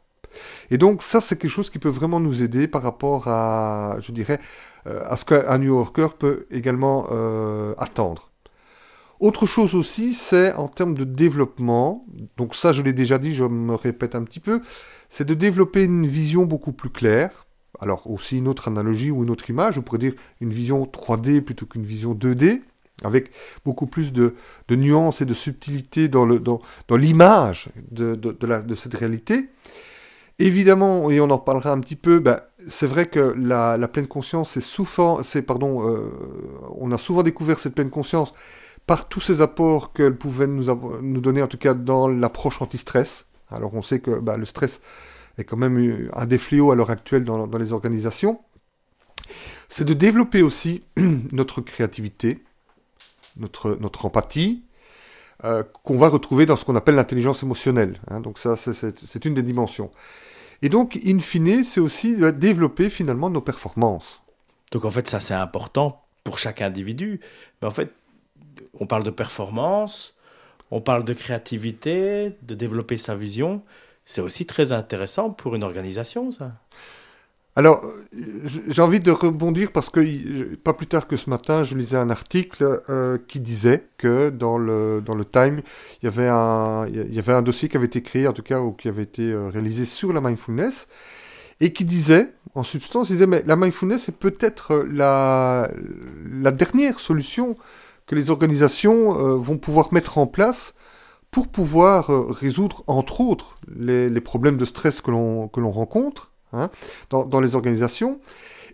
Et 0.70 0.78
donc, 0.78 1.04
ça, 1.04 1.22
c'est 1.22 1.38
quelque 1.38 1.52
chose 1.52 1.70
qui 1.70 1.80
peut 1.80 1.90
vraiment 1.90 2.20
nous 2.20 2.44
aider 2.44 2.68
par 2.68 2.84
rapport 2.84 3.28
à, 3.28 3.98
je 4.00 4.12
dirais, 4.12 4.40
à 4.86 5.16
ce 5.16 5.26
qu'un 5.26 5.58
New 5.60 5.76
Yorker 5.76 6.08
peut 6.18 6.48
également 6.50 7.06
attendre. 7.78 8.31
Autre 9.22 9.46
chose 9.46 9.76
aussi, 9.76 10.16
c'est 10.16 10.52
en 10.56 10.68
termes 10.68 10.96
de 10.96 11.04
développement, 11.04 12.08
donc 12.38 12.56
ça 12.56 12.74
je 12.74 12.82
l'ai 12.82 12.92
déjà 12.92 13.20
dit, 13.20 13.36
je 13.36 13.44
me 13.44 13.76
répète 13.76 14.16
un 14.16 14.24
petit 14.24 14.40
peu, 14.40 14.64
c'est 15.10 15.26
de 15.26 15.36
développer 15.36 15.84
une 15.84 16.08
vision 16.08 16.44
beaucoup 16.48 16.72
plus 16.72 16.90
claire. 16.90 17.46
Alors 17.80 18.10
aussi 18.10 18.40
une 18.40 18.48
autre 18.48 18.68
analogie 18.68 19.12
ou 19.12 19.22
une 19.24 19.30
autre 19.30 19.48
image, 19.52 19.76
je 19.76 19.80
pourrais 19.80 20.00
dire 20.00 20.14
une 20.42 20.50
vision 20.50 20.86
3D 20.86 21.42
plutôt 21.42 21.68
qu'une 21.68 21.86
vision 21.86 22.16
2D, 22.16 22.62
avec 23.04 23.30
beaucoup 23.64 23.86
plus 23.86 24.12
de, 24.12 24.34
nuances 24.72 25.22
et 25.22 25.26
de 25.26 25.36
subtilité 25.36 26.08
dans 26.08 26.26
l'image 26.90 27.70
de, 27.92 28.76
cette 28.76 28.96
réalité. 28.96 29.50
Évidemment, 30.40 31.12
et 31.12 31.22
on 31.22 31.30
en 31.30 31.38
parlera 31.38 31.72
un 31.72 31.80
petit 31.80 31.96
peu, 31.96 32.18
bah, 32.18 32.48
c'est 32.68 32.88
vrai 32.88 33.06
que 33.06 33.36
la, 33.38 33.78
pleine 33.88 34.08
conscience, 34.08 34.50
c'est 34.50 34.62
souvent, 34.62 35.22
c'est 35.22 35.44
pardon, 35.44 35.88
euh, 35.88 36.12
on 36.80 36.92
a 36.92 36.98
souvent 36.98 37.22
découvert 37.22 37.60
cette 37.60 37.76
pleine 37.76 37.92
conscience 37.92 38.34
par 38.88 39.08
tous 39.08 39.22
ces 39.22 39.42
apports 39.42 39.94
qu'elle 39.94 40.16
pouvait 40.16 40.48
nous, 40.48 40.66
nous 41.02 41.22
donner, 41.22 41.42
en 41.42 41.48
tout 41.48 41.58
cas 41.58 41.74
dans 41.74 42.08
l'approche 42.08 42.62
anti-stress. 42.62 43.28
Alors 43.50 43.74
on 43.74 43.82
sait 43.82 44.00
que 44.00 44.20
bah, 44.20 44.38
le 44.38 44.46
stress 44.46 44.82
est 45.38 45.44
quand 45.44 45.58
même 45.58 46.10
un 46.14 46.26
des 46.26 46.38
fléaux 46.38 46.72
à 46.72 46.76
l'heure 46.76 46.90
actuelle 46.90 47.24
dans, 47.24 47.46
les 47.58 47.74
organisations. 47.74 48.40
C'est 49.70 49.86
de 49.86 49.94
développer 49.94 50.42
aussi 50.42 50.84
notre 51.32 51.62
créativité, 51.62 52.44
notre, 53.38 53.78
notre 53.80 54.06
empathie, 54.06 54.64
euh, 55.44 55.64
qu'on 55.84 55.98
va 55.98 56.10
retrouver 56.10 56.46
dans 56.46 56.56
ce 56.56 56.66
qu'on 56.66 56.76
appelle 56.76 56.96
l'intelligence 56.96 57.44
émotionnelle. 57.44 58.00
Hein. 58.10 58.20
donc 58.20 58.38
ça, 58.38 58.56
c'est 58.56 59.26
une 59.26 59.34
des 59.34 59.44
dimensions. 59.44 59.92
Et 60.62 60.70
donc, 60.70 61.00
in 61.04 61.20
fine, 61.20 61.64
c'est 61.64 61.80
aussi 61.80 62.16
développer 62.34 62.90
finalement 62.90 63.30
nos 63.30 63.42
performances. 63.42 64.22
Donc 64.72 64.86
en 64.86 64.90
fait, 64.90 65.08
ça 65.08 65.20
c'est 65.20 65.34
important 65.34 66.04
pour 66.24 66.38
chaque 66.38 66.62
individu. 66.62 67.20
En 67.62 67.72
fait, 67.72 67.92
on 68.80 68.86
parle 68.86 69.04
de 69.04 69.10
performance, 69.10 70.16
on 70.72 70.82
parle 70.82 71.04
de 71.04 71.14
créativité, 71.14 72.38
de 72.42 72.56
développer 72.56 72.98
sa 72.98 73.16
vision. 73.16 73.62
C'est 74.06 74.22
aussi 74.22 74.46
très 74.46 74.72
intéressant 74.72 75.30
pour 75.30 75.56
une 75.56 75.64
organisation, 75.64 76.32
ça. 76.32 76.54
Alors, 77.58 77.84
j'ai 78.14 78.82
envie 78.82 79.02
de 79.02 79.12
rebondir 79.12 79.74
parce 79.74 79.90
que 79.90 80.56
pas 80.56 80.72
plus 80.72 80.88
tard 80.88 81.06
que 81.06 81.18
ce 81.18 81.30
matin, 81.30 81.66
je 81.66 81.76
lisais 81.76 81.98
un 81.98 82.10
article 82.10 82.82
euh, 82.90 83.18
qui 83.28 83.42
disait 83.42 83.88
que 83.98 84.30
dans 84.30 84.58
le, 84.58 85.02
dans 85.06 85.16
le 85.16 85.26
Time, 85.26 85.62
il 86.02 86.06
y, 86.06 86.08
avait 86.08 86.30
un, 86.30 86.88
il 86.88 87.14
y 87.14 87.20
avait 87.20 87.34
un 87.34 87.42
dossier 87.42 87.68
qui 87.68 87.76
avait 87.76 87.88
été 87.88 88.02
créé, 88.02 88.26
en 88.26 88.32
tout 88.32 88.42
cas, 88.42 88.62
ou 88.62 88.72
qui 88.72 88.88
avait 88.88 89.04
été 89.04 89.34
euh, 89.34 89.50
réalisé 89.50 89.84
sur 89.84 90.14
la 90.14 90.22
mindfulness, 90.22 90.88
et 91.60 91.74
qui 91.74 91.84
disait, 91.84 92.32
en 92.56 92.64
substance, 92.64 93.08
disait, 93.08 93.28
mais 93.28 93.44
la 93.46 93.58
mindfulness 93.58 94.08
est 94.08 94.18
peut-être 94.18 94.86
la, 94.90 95.70
la 96.26 96.52
dernière 96.52 97.02
solution 97.02 97.58
que 98.06 98.16
les 98.16 98.30
organisations 98.30 99.18
euh, 99.18 99.36
vont 99.36 99.58
pouvoir 99.58 99.94
mettre 99.94 100.18
en 100.18 100.28
place 100.28 100.74
pour 101.30 101.48
pouvoir 101.48 102.08
résoudre, 102.30 102.84
entre 102.88 103.22
autres, 103.22 103.56
les, 103.74 104.10
problèmes 104.20 104.58
de 104.58 104.66
stress 104.66 105.00
que 105.00 105.12
l'on 105.12 105.72
rencontre, 105.72 106.32
Hein, 106.54 106.70
dans, 107.10 107.40
les 107.40 107.56
organisations. 107.56 108.20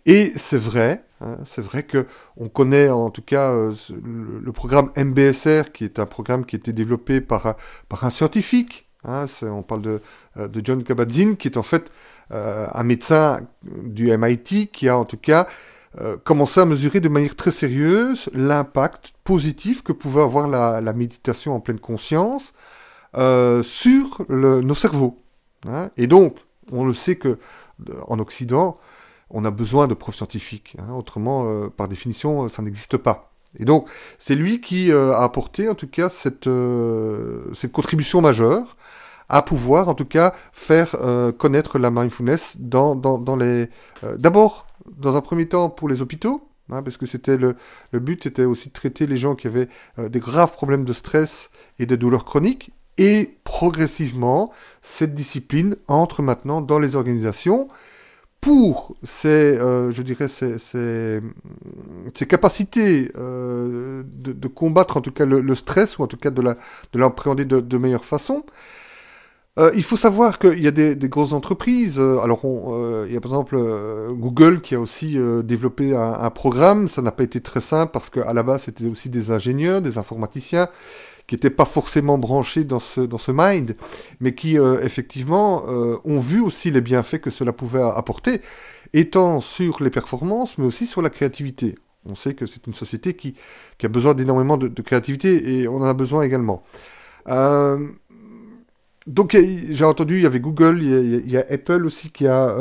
Et 0.07 0.31
c'est 0.35 0.57
vrai, 0.57 1.03
hein, 1.21 1.37
c'est 1.45 1.61
vrai 1.61 1.83
que 1.83 2.07
on 2.35 2.49
connaît 2.49 2.89
en 2.89 3.11
tout 3.11 3.21
cas 3.21 3.51
euh, 3.51 3.71
le, 4.03 4.51
programme 4.51 4.89
MBSR, 4.97 5.71
qui 5.71 5.83
est 5.83 5.99
un 5.99 6.07
programme 6.07 6.45
qui 6.45 6.55
a 6.55 6.59
été 6.59 6.73
développé 6.73 7.21
par, 7.21 7.55
par 7.87 8.03
un 8.03 8.09
scientifique. 8.09 8.89
Hein, 9.03 9.25
on 9.43 9.61
parle 9.61 9.81
de, 9.83 10.01
euh, 10.37 10.47
de 10.47 10.61
John 10.63 10.83
Kabat-Zinn, 10.83 11.37
qui 11.37 11.49
est 11.49 11.57
en 11.57 11.63
fait 11.63 11.91
euh, 12.31 12.67
un 12.73 12.83
médecin 12.83 13.41
du 13.63 14.15
MIT 14.17 14.71
qui 14.71 14.89
a 14.89 14.97
en 14.97 15.05
tout 15.05 15.17
cas 15.17 15.47
commencé 16.23 16.59
à 16.59 16.65
mesurer 16.65 16.99
de 16.99 17.09
manière 17.09 17.35
très 17.35 17.49
sérieuse 17.49 18.29
l'impact 18.31 19.13
positif 19.27 19.83
que 19.83 19.91
pouvait 19.91 20.21
avoir 20.21 20.47
la, 20.47 20.93
méditation 20.93 21.53
en 21.53 21.59
pleine 21.59 21.79
conscience 21.79 22.53
sur 23.13 24.25
le, 24.29 24.61
nos 24.61 24.75
cerveaux. 24.75 25.21
Et 25.97 26.07
donc, 26.07 26.37
on 26.71 26.85
le 26.85 26.93
sait 26.93 27.17
que 27.17 27.37
en 28.07 28.19
Occident, 28.19 28.79
on 29.29 29.45
a 29.45 29.51
besoin 29.51 29.87
de 29.87 29.93
preuves 29.93 30.15
scientifiques. 30.15 30.75
Hein. 30.79 30.93
autrement, 30.93 31.45
euh, 31.47 31.69
par 31.69 31.87
définition, 31.87 32.45
euh, 32.45 32.49
ça 32.49 32.61
n'existe 32.61 32.97
pas. 32.97 33.31
Et 33.59 33.65
donc, 33.65 33.89
c'est 34.17 34.35
lui 34.35 34.61
qui 34.61 34.91
euh, 34.91 35.13
a 35.13 35.23
apporté, 35.23 35.69
en 35.69 35.75
tout 35.75 35.87
cas, 35.87 36.09
cette, 36.09 36.49
contribution 37.71 38.21
majeure 38.21 38.77
à 39.29 39.41
pouvoir, 39.41 39.89
en 39.89 39.93
tout 39.93 40.05
cas, 40.05 40.33
faire 40.53 40.95
connaître 41.37 41.79
la 41.79 41.91
mindfulness 41.91 42.55
dans, 42.59 42.95
les... 43.37 43.69
D'abord, 44.17 44.67
dans 44.85 45.17
un 45.17 45.21
premier 45.21 45.49
temps, 45.49 45.69
pour 45.69 45.89
les 45.89 46.01
hôpitaux, 46.01 46.47
hein, 46.69 46.83
parce 46.83 46.97
que 46.97 47.05
c'était 47.05 47.37
le, 47.37 47.55
le 47.91 47.99
but, 47.99 48.25
était 48.25 48.45
aussi 48.45 48.69
de 48.69 48.73
traiter 48.73 49.07
les 49.07 49.17
gens 49.17 49.35
qui 49.35 49.47
avaient 49.47 49.69
des 49.97 50.19
graves 50.19 50.51
problèmes 50.51 50.85
de 50.85 50.93
stress 50.93 51.49
et 51.79 51.85
de 51.85 51.95
douleurs 51.95 52.25
chroniques, 52.25 52.71
et 52.97 53.37
progressivement, 53.43 54.51
cette 54.81 55.13
discipline 55.13 55.75
entre 55.87 56.23
maintenant 56.23 56.61
dans 56.61 56.79
les 56.79 56.95
organisations 56.95 57.67
pour 58.41 58.95
ces, 59.03 59.27
euh, 59.27 59.91
je 59.91 60.01
dirais, 60.01 60.27
ces, 60.27 61.21
capacités 62.27 63.11
euh, 63.17 64.03
de, 64.05 64.47
combattre 64.47 64.97
en 64.97 65.01
tout 65.01 65.11
cas 65.11 65.25
le, 65.25 65.55
stress, 65.55 65.97
ou 65.97 66.03
en 66.03 66.07
tout 66.07 66.17
cas 66.17 66.29
de 66.29 66.41
l'appréhender 66.93 67.45
de, 67.45 67.59
de, 67.59 67.77
meilleure 67.77 68.05
façon. 68.05 68.45
Euh, 69.57 69.71
il 69.75 69.83
faut 69.83 69.97
savoir 69.97 70.37
qu'il 70.37 70.61
y 70.61 70.67
a 70.67 70.71
des, 70.71 70.95
grosses 71.09 71.33
entreprises. 71.33 71.99
Alors, 71.99 72.41
il 73.07 73.13
y 73.13 73.17
a 73.17 73.21
par 73.21 73.31
exemple 73.31 73.57
Google 74.11 74.61
qui 74.61 74.75
a 74.75 74.79
aussi 74.79 75.17
développé 75.43 75.95
un, 75.95 76.13
un, 76.13 76.29
programme. 76.29 76.87
Ça 76.87 77.01
n'a 77.01 77.11
pas 77.11 77.23
été 77.23 77.41
très 77.41 77.61
simple 77.61 77.91
parce 77.91 78.09
qu'à 78.09 78.33
la 78.33 78.43
base, 78.43 78.63
c'était 78.63 78.85
aussi 78.85 79.09
des 79.09 79.31
ingénieurs, 79.31 79.81
des 79.81 79.97
informaticiens 79.97 80.69
qui 81.27 81.35
n'étaient 81.35 81.49
pas 81.49 81.65
forcément 81.65 82.17
branchés 82.17 82.63
dans 82.63 82.79
ce, 82.79 83.01
dans 83.01 83.17
ce 83.17 83.31
mind, 83.33 83.75
mais 84.21 84.33
qui 84.33 84.57
euh, 84.57 84.81
effectivement 84.81 85.65
euh, 85.67 85.97
ont 86.05 86.19
vu 86.19 86.41
aussi 86.41 86.71
les 86.71 86.81
bienfaits 86.81 87.19
que 87.19 87.29
cela 87.29 87.51
pouvait 87.51 87.81
apporter, 87.81 88.41
étant 88.93 89.41
sur 89.41 89.83
les 89.83 89.89
performances, 89.89 90.57
mais 90.57 90.65
aussi 90.65 90.87
sur 90.87 91.01
la 91.01 91.09
créativité. 91.09 91.75
On 92.05 92.15
sait 92.15 92.33
que 92.33 92.45
c'est 92.45 92.65
une 92.65 92.73
société 92.73 93.13
qui, 93.13 93.35
qui 93.77 93.85
a 93.85 93.89
besoin 93.89 94.13
d'énormément 94.13 94.55
de, 94.55 94.81
créativité 94.81 95.59
et 95.59 95.67
on 95.67 95.77
en 95.77 95.85
a 95.85 95.93
besoin 95.93 96.23
également. 96.23 96.63
Euh, 97.27 97.89
donc 99.07 99.35
j'ai 99.69 99.85
entendu, 99.85 100.17
il 100.17 100.23
y 100.23 100.25
avait 100.25 100.39
Google, 100.39 100.81
il 100.81 101.31
y 101.31 101.37
a, 101.37 101.45
Apple 101.49 101.85
aussi 101.85 102.11
qui 102.11 102.27
a 102.27 102.53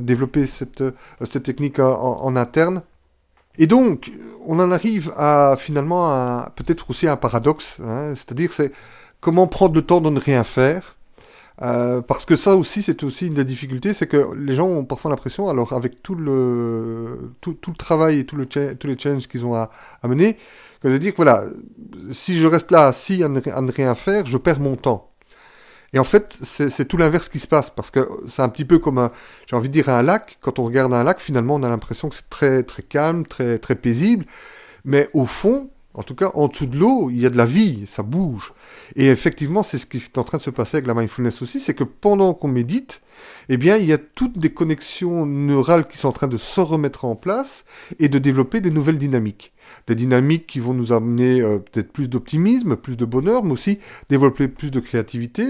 développé 0.00 0.46
cette, 0.46 0.82
cette 1.24 1.42
technique 1.42 1.78
en 1.78 2.36
interne. 2.36 2.82
Et 3.58 3.66
donc, 3.66 4.10
on 4.46 4.58
en 4.60 4.70
arrive 4.70 5.12
à 5.16 5.56
finalement 5.58 6.42
peut-être 6.56 6.88
aussi 6.90 7.06
un 7.06 7.16
paradoxe, 7.16 7.78
hein, 7.84 8.14
c'est-à-dire 8.14 8.52
c'est 8.52 8.72
comment 9.20 9.46
prendre 9.46 9.74
le 9.74 9.82
temps 9.82 10.00
de 10.00 10.10
ne 10.10 10.20
rien 10.20 10.44
faire. 10.44 10.96
Euh, 11.60 12.00
parce 12.00 12.24
que 12.24 12.34
ça 12.34 12.56
aussi, 12.56 12.82
c'est 12.82 13.04
aussi 13.04 13.28
une 13.28 13.34
des 13.34 13.44
difficultés, 13.44 13.92
c'est 13.92 14.06
que 14.06 14.34
les 14.34 14.54
gens 14.54 14.66
ont 14.66 14.84
parfois 14.84 15.10
l'impression, 15.10 15.48
alors 15.48 15.74
avec 15.74 16.02
tout 16.02 16.14
le, 16.14 17.34
tout, 17.40 17.56
le 17.68 17.76
travail 17.76 18.20
et 18.20 18.26
tous 18.26 18.36
les 18.36 18.98
challenges 18.98 19.28
qu'ils 19.28 19.44
ont 19.44 19.54
à, 19.54 19.70
mener, 20.02 20.38
que 20.82 20.88
de 20.88 20.98
dire, 20.98 21.12
voilà, 21.14 21.44
si 22.10 22.40
je 22.40 22.46
reste 22.46 22.70
là 22.72 22.86
assis 22.86 23.22
à 23.22 23.28
ne 23.28 23.72
rien 23.72 23.94
faire, 23.94 24.26
je 24.26 24.38
perds 24.38 24.60
mon 24.60 24.76
temps. 24.76 25.11
Et 25.94 25.98
en 25.98 26.04
fait, 26.04 26.38
c'est 26.42 26.86
tout 26.86 26.96
l'inverse 26.96 27.28
qui 27.28 27.38
se 27.38 27.46
passe, 27.46 27.68
parce 27.68 27.90
que 27.90 28.08
c'est 28.26 28.40
un 28.40 28.48
petit 28.48 28.64
peu 28.64 28.78
comme, 28.78 29.10
j'ai 29.46 29.56
envie 29.56 29.68
de 29.68 29.74
dire, 29.74 29.90
un 29.90 30.02
lac. 30.02 30.38
Quand 30.40 30.58
on 30.58 30.64
regarde 30.64 30.92
un 30.94 31.04
lac, 31.04 31.20
finalement, 31.20 31.56
on 31.56 31.62
a 31.62 31.68
l'impression 31.68 32.08
que 32.08 32.14
c'est 32.14 32.30
très, 32.30 32.62
très 32.62 32.82
calme, 32.82 33.26
très, 33.26 33.58
très 33.58 33.74
paisible. 33.74 34.24
Mais 34.84 35.08
au 35.12 35.26
fond, 35.26 35.70
en 35.94 36.02
tout 36.02 36.14
cas, 36.14 36.30
en 36.34 36.48
dessous 36.48 36.66
de 36.66 36.78
l'eau, 36.78 37.10
il 37.10 37.20
y 37.20 37.26
a 37.26 37.30
de 37.30 37.36
la 37.36 37.46
vie, 37.46 37.86
ça 37.86 38.02
bouge. 38.02 38.54
Et 38.96 39.08
effectivement, 39.08 39.62
c'est 39.62 39.78
ce 39.78 39.86
qui 39.86 39.98
est 39.98 40.18
en 40.18 40.24
train 40.24 40.38
de 40.38 40.42
se 40.42 40.50
passer 40.50 40.78
avec 40.78 40.86
la 40.86 40.94
mindfulness 40.94 41.42
aussi, 41.42 41.60
c'est 41.60 41.74
que 41.74 41.84
pendant 41.84 42.32
qu'on 42.34 42.48
médite, 42.48 43.02
eh 43.48 43.56
bien, 43.56 43.76
il 43.76 43.84
y 43.84 43.92
a 43.92 43.98
toutes 43.98 44.38
des 44.38 44.52
connexions 44.52 45.26
neurales 45.26 45.86
qui 45.86 45.98
sont 45.98 46.08
en 46.08 46.12
train 46.12 46.28
de 46.28 46.36
se 46.38 46.60
remettre 46.60 47.04
en 47.04 47.14
place 47.14 47.64
et 47.98 48.08
de 48.08 48.18
développer 48.18 48.60
des 48.60 48.70
nouvelles 48.70 48.98
dynamiques 48.98 49.52
des 49.86 49.94
dynamiques 49.94 50.46
qui 50.46 50.60
vont 50.60 50.74
nous 50.74 50.92
amener 50.92 51.40
euh, 51.40 51.58
peut-être 51.58 51.92
plus 51.92 52.08
d'optimisme, 52.08 52.76
plus 52.76 52.96
de 52.96 53.04
bonheur, 53.04 53.44
mais 53.44 53.52
aussi 53.52 53.78
développer 54.08 54.48
plus 54.48 54.70
de 54.70 54.80
créativité, 54.80 55.44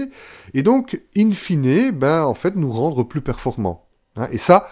et 0.53 0.63
donc, 0.63 1.01
in 1.15 1.31
fine, 1.31 1.91
ben, 1.91 2.23
en 2.23 2.33
fait, 2.33 2.55
nous 2.55 2.71
rendre 2.71 3.03
plus 3.03 3.21
performants. 3.21 3.87
Hein. 4.15 4.27
Et 4.31 4.37
ça, 4.37 4.69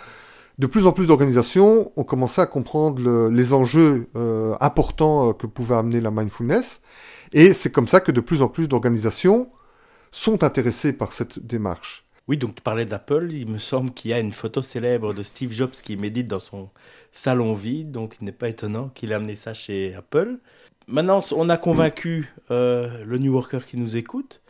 de 0.62 0.68
plus 0.68 0.86
en 0.86 0.92
plus 0.92 1.08
d'organisations 1.08 1.92
ont 1.96 2.04
commencé 2.04 2.40
à 2.40 2.46
comprendre 2.46 3.30
les 3.30 3.52
enjeux 3.52 4.08
euh, 4.16 4.54
importants 4.62 5.30
euh, 5.30 5.34
que 5.34 5.48
pouvait 5.48 5.74
amener 5.74 6.00
la 6.00 6.12
mindfulness, 6.12 6.82
et 7.34 7.52
c'est 7.54 7.72
comme 7.72 7.88
ça 7.88 8.00
que 8.00 8.12
de 8.12 8.22
plus 8.22 8.44
en 8.44 8.48
plus 8.48 8.68
d'organisations 8.68 9.50
sont 10.12 10.44
intéressées 10.44 10.94
par 10.94 11.14
cette 11.14 11.40
démarche. 11.40 12.06
Oui, 12.28 12.38
donc 12.38 12.54
tu 12.54 12.62
parlais 12.62 12.86
d'Apple, 12.86 13.30
il 13.32 13.48
me 13.48 13.58
semble 13.58 13.90
qu'il 13.90 14.12
y 14.12 14.14
a 14.14 14.20
une 14.20 14.32
photo 14.32 14.62
célèbre 14.62 15.16
de 15.16 15.24
Steve 15.24 15.52
Jobs 15.52 15.72
qui 15.72 15.98
médite 15.98 16.28
dans 16.28 16.40
son 16.40 16.70
salon 17.12 17.56
vide, 17.56 17.92
donc 17.92 18.18
il 18.22 18.26
n'est 18.26 18.32
pas 18.32 18.48
étonnant 18.48 18.90
qu'il 18.90 19.12
ait 19.12 19.16
amené 19.16 19.36
ça 19.36 19.56
chez 19.56 19.96
Apple. 19.96 20.38
Maintenant, 20.88 21.22
on 21.36 21.50
a 21.50 21.58
convaincu 21.58 22.32
euh, 22.52 23.04
le 23.04 23.18
New 23.18 23.34
Worker 23.34 23.66
qui 23.66 23.78
nous 23.78 23.98
écoute. 23.98 24.42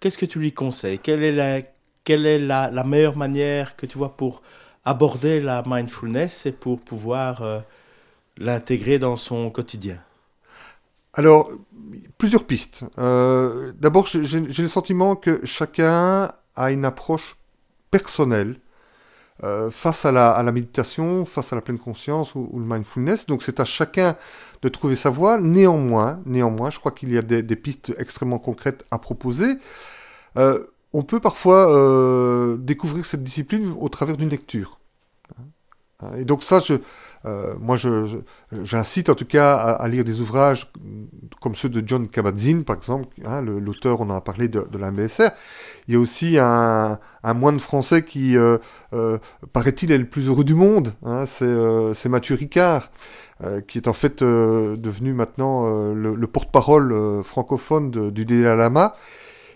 Qu'est-ce 0.00 0.18
que 0.18 0.26
tu 0.26 0.38
lui 0.38 0.52
conseilles? 0.52 0.98
Quelle 0.98 1.22
est, 1.22 1.32
la, 1.32 1.62
quelle 2.04 2.26
est 2.26 2.38
la, 2.38 2.84
meilleure 2.84 3.16
manière 3.16 3.74
que 3.76 3.86
tu 3.86 3.96
vois 3.96 4.18
pour 4.18 4.42
aborder 4.86 5.40
la 5.40 5.62
mindfulness 5.66 6.46
et 6.46 6.52
pour 6.52 6.80
pouvoir 6.80 7.42
euh, 7.42 7.58
l'intégrer 8.38 8.98
dans 8.98 9.16
son 9.16 9.50
quotidien 9.50 9.98
Alors, 11.12 11.50
plusieurs 12.16 12.44
pistes. 12.44 12.84
Euh, 12.98 13.72
d'abord, 13.78 14.06
j'ai 14.06 14.40
le 14.40 14.68
sentiment 14.68 15.16
que 15.16 15.44
chacun 15.44 16.30
a 16.54 16.70
une 16.70 16.84
approche 16.84 17.36
personnelle 17.90 18.56
euh, 19.42 19.70
face 19.70 20.04
à 20.04 20.12
la, 20.12 20.40
méditation, 20.52 21.26
face 21.26 21.52
à 21.52 21.56
la 21.56 21.62
pleine 21.62 21.80
conscience 21.80 22.36
ou, 22.36 22.48
le 22.54 22.64
mindfulness. 22.64 23.26
Donc 23.26 23.42
c'est 23.42 23.58
à 23.58 23.64
chacun 23.64 24.16
de 24.62 24.68
trouver 24.68 24.94
sa 24.94 25.10
voie. 25.10 25.38
Néanmoins, 25.38 26.20
néanmoins, 26.26 26.70
je 26.70 26.78
crois 26.78 26.92
qu'il 26.92 27.12
y 27.12 27.18
a 27.18 27.22
des, 27.22 27.56
pistes 27.56 27.92
extrêmement 27.98 28.38
concrètes 28.38 28.84
à 28.92 28.98
proposer. 29.00 29.58
On 30.96 31.02
peut 31.02 31.20
parfois 31.20 31.70
euh, 31.70 32.56
découvrir 32.56 33.04
cette 33.04 33.22
discipline 33.22 33.74
au 33.78 33.90
travers 33.90 34.16
d'une 34.16 34.30
lecture. 34.30 34.80
Et 36.16 36.24
donc 36.24 36.42
ça, 36.42 36.60
euh, 37.26 37.54
moi, 37.60 37.76
j'incite 38.62 39.10
en 39.10 39.14
tout 39.14 39.26
cas 39.26 39.56
à, 39.56 39.88
lire 39.88 40.04
des 40.04 40.22
ouvrages 40.22 40.72
comme 41.42 41.54
ceux 41.54 41.68
de 41.68 41.86
John 41.86 42.08
Kabat-Zinn, 42.08 42.64
par 42.64 42.76
exemple, 42.76 43.08
hein, 43.26 43.42
l'auteur, 43.42 44.00
on 44.00 44.08
en 44.08 44.16
a 44.16 44.20
parlé 44.22 44.48
de, 44.48 44.66
de 44.70 44.78
la 44.78 44.90
MBSR. 44.90 45.30
Il 45.86 45.94
y 45.94 45.96
a 45.98 46.00
aussi 46.00 46.38
un, 46.38 46.98
moine 47.24 47.60
français 47.60 48.02
qui, 48.02 48.36
euh, 48.38 48.58
paraît-il, 49.52 49.92
est 49.92 49.98
le 49.98 50.08
plus 50.08 50.28
heureux 50.28 50.44
du 50.44 50.54
monde. 50.54 50.94
Hein, 51.04 51.24
c'est 51.26 52.08
Mathieu 52.08 52.36
Ricard, 52.36 52.90
qui 53.68 53.76
est 53.76 53.88
en 53.88 53.92
fait 53.92 54.22
devenu 54.22 55.12
maintenant 55.12 55.92
le, 55.92 56.26
porte-parole 56.26 57.22
francophone 57.22 58.10
du 58.10 58.24
Dalai 58.24 58.56
Lama 58.56 58.96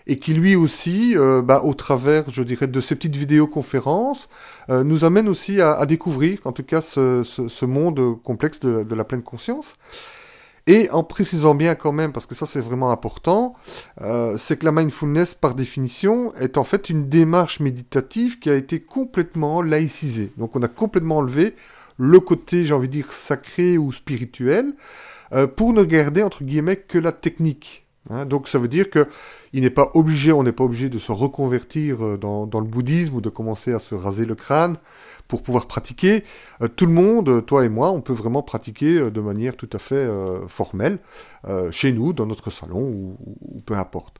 et 0.07 0.17
qui 0.17 0.33
lui 0.33 0.55
aussi, 0.55 1.15
euh, 1.17 1.41
bah, 1.41 1.61
au 1.63 1.73
travers, 1.73 2.29
je 2.29 2.43
dirais, 2.43 2.67
de 2.67 2.79
ces 2.79 2.95
petites 2.95 3.15
vidéoconférences, 3.15 4.29
euh, 4.69 4.83
nous 4.83 5.05
amène 5.05 5.27
aussi 5.27 5.61
à, 5.61 5.85
découvrir, 5.85 6.39
en 6.45 6.51
tout 6.51 6.63
cas, 6.63 6.81
ce, 6.81 7.65
monde 7.65 8.21
complexe 8.23 8.59
de, 8.59 8.95
la 8.95 9.03
pleine 9.03 9.23
conscience. 9.23 9.75
Et 10.67 10.89
en 10.91 11.03
précisant 11.03 11.55
bien 11.55 11.73
quand 11.73 11.91
même, 11.91 12.11
parce 12.11 12.27
que 12.27 12.35
ça 12.35 12.45
c'est 12.45 12.61
vraiment 12.61 12.91
important, 12.91 13.53
euh, 14.01 14.35
c'est 14.37 14.57
que 14.59 14.65
la 14.65 14.71
mindfulness, 14.71 15.33
par 15.33 15.55
définition, 15.55 16.35
est 16.35 16.55
en 16.55 16.63
fait 16.63 16.89
une 16.91 17.09
démarche 17.09 17.59
méditative 17.59 18.37
qui 18.37 18.51
a 18.51 18.55
été 18.55 18.79
complètement 18.79 19.63
laïcisée. 19.63 20.31
Donc 20.37 20.55
on 20.55 20.61
a 20.61 20.67
complètement 20.67 21.17
enlevé 21.17 21.55
le 21.97 22.19
côté, 22.19 22.63
j'ai 22.63 22.75
envie 22.75 22.87
de 22.87 22.93
dire, 22.93 23.11
sacré 23.11 23.79
ou 23.79 23.91
spirituel, 23.91 24.73
pour 25.55 25.73
ne 25.73 25.83
garder, 25.83 26.23
entre 26.23 26.43
guillemets, 26.43 26.75
que 26.75 26.97
la 26.97 27.11
technique. 27.11 27.85
Hein. 28.09 28.25
donc 28.25 28.47
ça 28.47 28.57
veut 28.57 28.67
dire 28.67 28.89
que 28.89 29.07
il 29.53 29.61
n'est 29.61 29.69
pas 29.69 29.91
obligé, 29.93 30.31
on 30.31 30.43
n'est 30.43 30.51
pas 30.51 30.63
obligé 30.63 30.89
de 30.89 30.97
se 30.97 31.11
reconvertir 31.11 32.03
euh, 32.03 32.17
dans, 32.17 32.59
le 32.59 32.65
bouddhisme 32.65 33.15
ou 33.15 33.21
de 33.21 33.29
commencer 33.29 33.73
à 33.73 33.79
se 33.79 33.95
raser 33.95 34.25
le 34.25 34.35
crâne 34.35 34.77
pour 35.27 35.43
pouvoir 35.43 35.67
pratiquer. 35.67 36.23
Euh, 36.61 36.67
tout 36.67 36.85
le 36.85 36.93
monde, 36.93 37.45
toi 37.45 37.65
et 37.65 37.69
moi, 37.69 37.91
on 37.91 38.01
peut 38.01 38.13
vraiment 38.13 38.43
pratiquer 38.43 38.97
euh, 38.97 39.11
de 39.11 39.21
manière 39.21 39.55
tout 39.55 39.69
à 39.73 39.79
fait 39.79 40.09
formelle, 40.47 40.99
chez 41.71 41.91
nous, 41.91 42.13
dans 42.13 42.25
notre 42.25 42.49
salon 42.49 42.81
ou 42.81 43.61
peu 43.65 43.75
importe. 43.75 44.19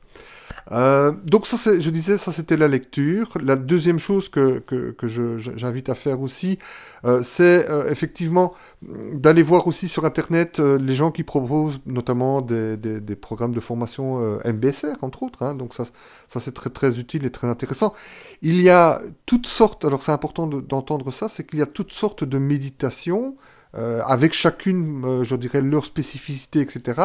Euh, 0.70 1.12
donc 1.24 1.46
ça, 1.46 1.56
je 1.78 1.90
disais, 1.90 2.18
ça 2.18 2.32
c'était 2.32 2.56
la 2.56 2.68
lecture. 2.68 3.32
La 3.42 3.56
deuxième 3.56 3.98
chose 3.98 4.28
que, 4.28 4.58
que, 4.60 4.90
que 4.92 5.08
j'invite 5.08 5.88
à 5.88 5.94
faire 5.94 6.20
aussi, 6.20 6.58
euh, 7.04 7.22
c'est 7.22 7.68
euh, 7.68 7.90
effectivement 7.90 8.54
d'aller 8.82 9.42
voir 9.42 9.66
aussi 9.66 9.88
sur 9.88 10.04
Internet 10.04 10.58
les 10.58 10.94
gens 10.94 11.10
qui 11.10 11.22
proposent 11.22 11.80
notamment 11.86 12.40
des, 12.40 12.76
des, 12.76 13.00
des 13.00 13.16
programmes 13.16 13.54
de 13.54 13.60
formation 13.60 14.38
MBSR, 14.44 14.96
entre 15.02 15.22
autres. 15.22 15.42
Hein. 15.42 15.54
donc 15.54 15.74
ça, 15.74 15.84
ça 16.28 16.40
c'est 16.40 16.52
très 16.52 16.70
très 16.70 16.98
utile 16.98 17.24
et 17.24 17.30
très 17.30 17.48
intéressant. 17.48 17.94
Il 18.40 18.60
y 18.60 18.70
a 18.70 19.00
toutes 19.26 19.46
sortes, 19.46 19.84
alors 19.84 20.02
c'est 20.02 20.12
important 20.12 20.46
d'entendre 20.46 21.12
ça, 21.12 21.28
c'est 21.28 21.46
qu'il 21.46 21.58
y 21.58 21.62
a 21.62 21.66
toutes 21.66 21.92
sortes 21.92 22.24
de 22.24 22.38
méditations, 22.38 23.36
avec 23.74 24.34
chacune, 24.34 25.22
je 25.22 25.34
dirais, 25.36 25.62
leur 25.62 25.86
spécificité, 25.86 26.60
etc. 26.60 27.00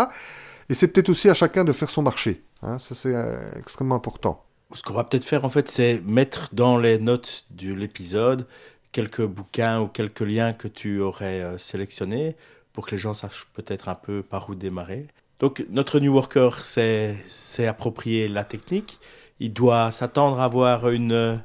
Et 0.70 0.74
c'est 0.74 0.88
peut-être 0.90 1.10
aussi 1.10 1.30
à 1.30 1.34
chacun 1.34 1.64
de 1.64 1.72
faire 1.72 1.90
son 1.90 2.02
marché. 2.02 2.44
Hein, 2.64 2.80
ça, 2.80 2.96
c'est 2.96 3.16
euh, 3.16 3.52
extrêmement 3.58 3.96
important. 3.96 4.44
Ce 4.74 4.82
qu'on 4.84 4.94
va 4.94 5.04
peut-être 5.04 5.24
faire, 5.24 5.46
en 5.46 5.50
fait, 5.50 5.70
c'est 5.70 6.02
mettre 6.02 6.50
dans 6.54 6.78
les 6.78 7.00
notes 7.00 7.46
de 7.52 7.74
l'épisode 7.74 8.48
quelques 8.92 9.26
bouquins 9.26 9.82
ou 9.82 9.88
quelques 9.88 10.22
liens 10.22 10.54
que 10.54 10.68
tu 10.68 11.00
aurais 11.00 11.42
euh, 11.42 11.58
sélectionnés 11.58 12.36
pour 12.74 12.86
que 12.86 12.92
les 12.92 12.98
gens 12.98 13.14
sachent 13.14 13.48
peut-être 13.54 13.90
un 13.90 13.96
peu 13.96 14.24
par 14.24 14.50
où 14.50 14.56
démarrer. 14.56 15.08
Donc, 15.40 15.66
notre 15.70 16.00
New 16.00 16.14
Worker 16.14 16.66
s'est 16.66 17.68
approprié 17.68 18.28
la 18.28 18.44
technique. 18.44 19.00
Il 19.40 19.54
doit 19.54 19.92
s'attendre 19.92 20.40
à 20.40 20.46
avoir 20.46 20.86
euh, 20.86 21.36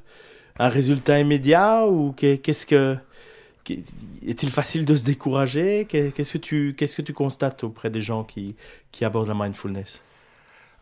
un 0.59 0.69
résultat 0.69 1.21
immédiat 1.21 1.87
ou 1.87 2.13
qu'est-ce 2.13 2.67
que 2.67 2.97
est-il 4.27 4.51
facile 4.51 4.85
de 4.85 4.97
se 4.97 5.05
décourager? 5.05 5.87
Qu'est-ce 5.89 6.33
que 6.33 6.39
tu 6.39 6.75
qu'est-ce 6.75 7.03
constates 7.13 7.65
auprès 7.65 7.91
des 7.91 8.03
gens 8.03 8.25
qui 8.25 8.57
abordent 9.03 9.29
la 9.29 9.35
mindfulness? 9.35 10.01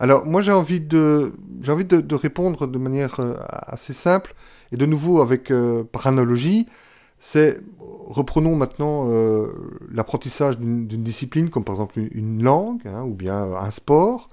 Alors 0.00 0.24
moi 0.24 0.40
j'ai 0.40 0.50
envie 0.50 0.80
de 0.80 1.34
j'ai 1.60 1.70
envie 1.70 1.84
de, 1.84 2.14
répondre 2.14 2.66
de 2.66 2.78
manière 2.78 3.20
euh, 3.20 3.36
assez 3.50 3.92
simple 3.92 4.34
et 4.72 4.78
de 4.78 4.86
nouveau 4.86 5.20
avec 5.20 5.50
euh, 5.50 5.84
par 5.84 6.06
analogie. 6.06 6.66
C'est 7.18 7.60
reprenons 8.08 8.56
maintenant 8.56 9.10
euh, 9.10 9.52
l'apprentissage 9.92 10.58
d'une 10.58 10.86
discipline 10.86 11.50
comme 11.50 11.64
par 11.64 11.74
exemple 11.74 11.98
une, 11.98 12.42
langue 12.42 12.80
hein, 12.86 13.02
ou 13.02 13.12
bien 13.14 13.52
un 13.52 13.70
sport. 13.70 14.30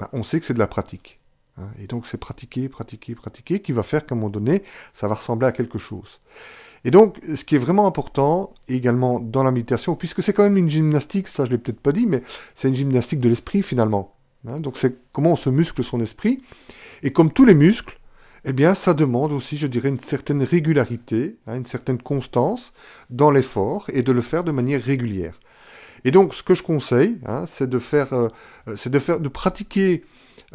Ben, 0.00 0.08
on 0.12 0.24
sait 0.24 0.40
que 0.40 0.46
c'est 0.46 0.54
de 0.54 0.58
la 0.58 0.66
pratique. 0.66 1.20
Hein, 1.58 1.68
et 1.80 1.86
donc 1.86 2.06
c'est 2.06 2.18
pratiquer, 2.18 2.68
pratiquer, 2.68 3.14
pratiquer 3.14 3.60
qui 3.60 3.70
va 3.70 3.84
faire 3.84 4.04
qu'à 4.04 4.16
un 4.16 4.18
moment 4.18 4.30
donné, 4.30 4.64
ça 4.92 5.06
va 5.06 5.14
ressembler 5.14 5.46
à 5.46 5.52
quelque 5.52 5.78
chose. 5.78 6.20
Et 6.84 6.90
donc, 6.90 7.18
ce 7.34 7.44
qui 7.44 7.54
est 7.54 7.58
vraiment 7.58 7.86
important 7.86 8.52
également 8.68 9.18
dans 9.20 9.42
la 9.42 9.50
méditation, 9.52 9.94
puisque 9.94 10.22
c'est 10.22 10.34
quand 10.34 10.42
même 10.42 10.58
une 10.58 10.68
gymnastique, 10.68 11.28
ça 11.28 11.44
je 11.46 11.50
l'ai 11.50 11.58
peut-être 11.58 11.80
pas 11.80 11.92
dit, 11.92 12.06
mais 12.06 12.22
c'est 12.54 12.68
une 12.68 12.74
gymnastique 12.74 13.20
de 13.20 13.28
l'esprit 13.28 13.62
finalement. 13.62 14.13
Hein. 14.46 14.60
donc 14.60 14.76
c'est 14.76 14.96
comment 15.12 15.32
on 15.32 15.36
se 15.36 15.50
muscle 15.50 15.82
son 15.82 16.00
esprit. 16.00 16.42
Et 17.02 17.12
comme 17.12 17.32
tous 17.32 17.44
les 17.44 17.54
muscles, 17.54 17.98
eh 18.44 18.52
bien, 18.52 18.74
ça 18.74 18.92
demande 18.92 19.32
aussi, 19.32 19.56
je 19.56 19.66
dirais, 19.66 19.88
une 19.88 19.98
certaine 19.98 20.42
régularité, 20.42 21.36
hein, 21.46 21.56
une 21.56 21.66
certaine 21.66 21.98
constance 21.98 22.74
dans 23.08 23.30
l'effort 23.30 23.86
et 23.92 24.02
de 24.02 24.12
le 24.12 24.20
faire 24.20 24.44
de 24.44 24.52
manière 24.52 24.82
régulière. 24.82 25.40
Et 26.04 26.10
donc, 26.10 26.34
ce 26.34 26.42
que 26.42 26.54
je 26.54 26.62
conseille, 26.62 27.18
hein, 27.24 27.44
c'est 27.46 27.68
de 27.68 27.78
faire, 27.78 28.12
euh, 28.12 28.28
c'est 28.76 28.90
de 28.90 28.98
faire, 28.98 29.20
de 29.20 29.28
pratiquer. 29.28 30.04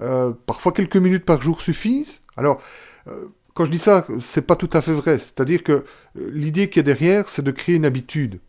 Euh, 0.02 0.32
parfois 0.46 0.72
quelques 0.72 0.98
minutes 0.98 1.26
par 1.26 1.42
jour 1.42 1.62
suffisent. 1.62 2.22
Alors, 2.38 2.62
euh, 3.08 3.26
quand 3.54 3.66
je 3.66 3.72
dis 3.72 3.80
ça, 3.80 4.06
c'est 4.22 4.46
pas 4.46 4.56
tout 4.56 4.70
à 4.72 4.82
fait 4.82 4.94
vrai. 4.94 5.18
C'est-à-dire 5.18 5.64
que 5.64 5.72
euh, 5.72 5.84
l'idée 6.32 6.70
qui 6.70 6.80
est 6.80 6.84
derrière, 6.84 7.28
c'est 7.28 7.42
de 7.42 7.52
créer 7.52 7.76
une 7.76 7.86
habitude. 7.86 8.40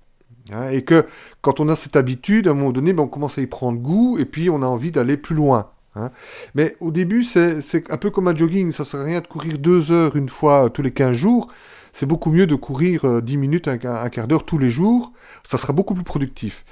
Hein, 0.52 0.68
et 0.68 0.82
que 0.82 1.06
quand 1.42 1.60
on 1.60 1.68
a 1.68 1.76
cette 1.76 1.96
habitude, 1.96 2.48
à 2.48 2.52
un 2.52 2.54
moment 2.54 2.72
donné, 2.72 2.92
ben, 2.92 3.04
on 3.04 3.08
commence 3.08 3.38
à 3.38 3.42
y 3.42 3.46
prendre 3.46 3.78
goût 3.78 4.18
et 4.18 4.24
puis 4.24 4.50
on 4.50 4.62
a 4.62 4.66
envie 4.66 4.90
d'aller 4.90 5.16
plus 5.16 5.34
loin. 5.34 5.70
Hein. 5.96 6.10
Mais 6.54 6.76
au 6.80 6.90
début, 6.90 7.24
c'est 7.24 7.90
un 7.90 7.96
peu 7.96 8.10
comme 8.10 8.28
un 8.28 8.36
jogging. 8.36 8.72
Ça 8.72 8.84
sert 8.84 9.00
à 9.00 9.04
rien 9.04 9.20
de 9.20 9.26
courir 9.26 9.58
deux 9.58 9.90
heures 9.90 10.16
une 10.16 10.28
fois 10.28 10.70
tous 10.70 10.82
les 10.82 10.92
15 10.92 11.16
jours. 11.16 11.48
C'est 11.92 12.06
beaucoup 12.06 12.30
mieux 12.30 12.46
de 12.46 12.54
courir 12.54 13.04
euh, 13.04 13.20
dix 13.20 13.36
minutes, 13.36 13.66
un, 13.66 13.78
quart 13.78 14.28
d'heure 14.28 14.44
tous 14.44 14.58
les 14.58 14.70
jours. 14.70 15.12
Ça 15.42 15.58
sera 15.58 15.72
beaucoup 15.72 15.94
plus 15.94 16.04
productif. 16.04 16.64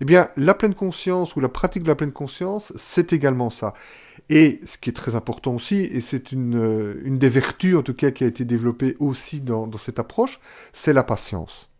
Eh 0.00 0.04
bien, 0.04 0.28
la 0.36 0.54
pleine 0.54 0.74
conscience 0.74 1.36
ou 1.36 1.40
la 1.40 1.48
pratique 1.48 1.84
de 1.84 1.88
la 1.88 1.94
pleine 1.94 2.12
conscience, 2.12 2.72
c'est 2.76 3.12
également 3.12 3.48
ça. 3.48 3.74
Et 4.28 4.60
ce 4.64 4.76
qui 4.76 4.90
est 4.90 4.92
très 4.92 5.14
important 5.14 5.54
aussi, 5.54 5.76
et 5.76 6.00
c'est 6.00 6.32
une, 6.32 6.56
euh, 6.56 7.00
des 7.04 7.28
vertus 7.28 7.76
en 7.76 7.82
tout 7.82 7.94
cas 7.94 8.10
qui 8.10 8.24
a 8.24 8.26
été 8.26 8.44
développée 8.44 8.96
aussi 8.98 9.40
dans 9.40 9.70
cette 9.78 9.98
approche, 9.98 10.40
c'est 10.72 10.92
la 10.92 11.04
patience. 11.04 11.70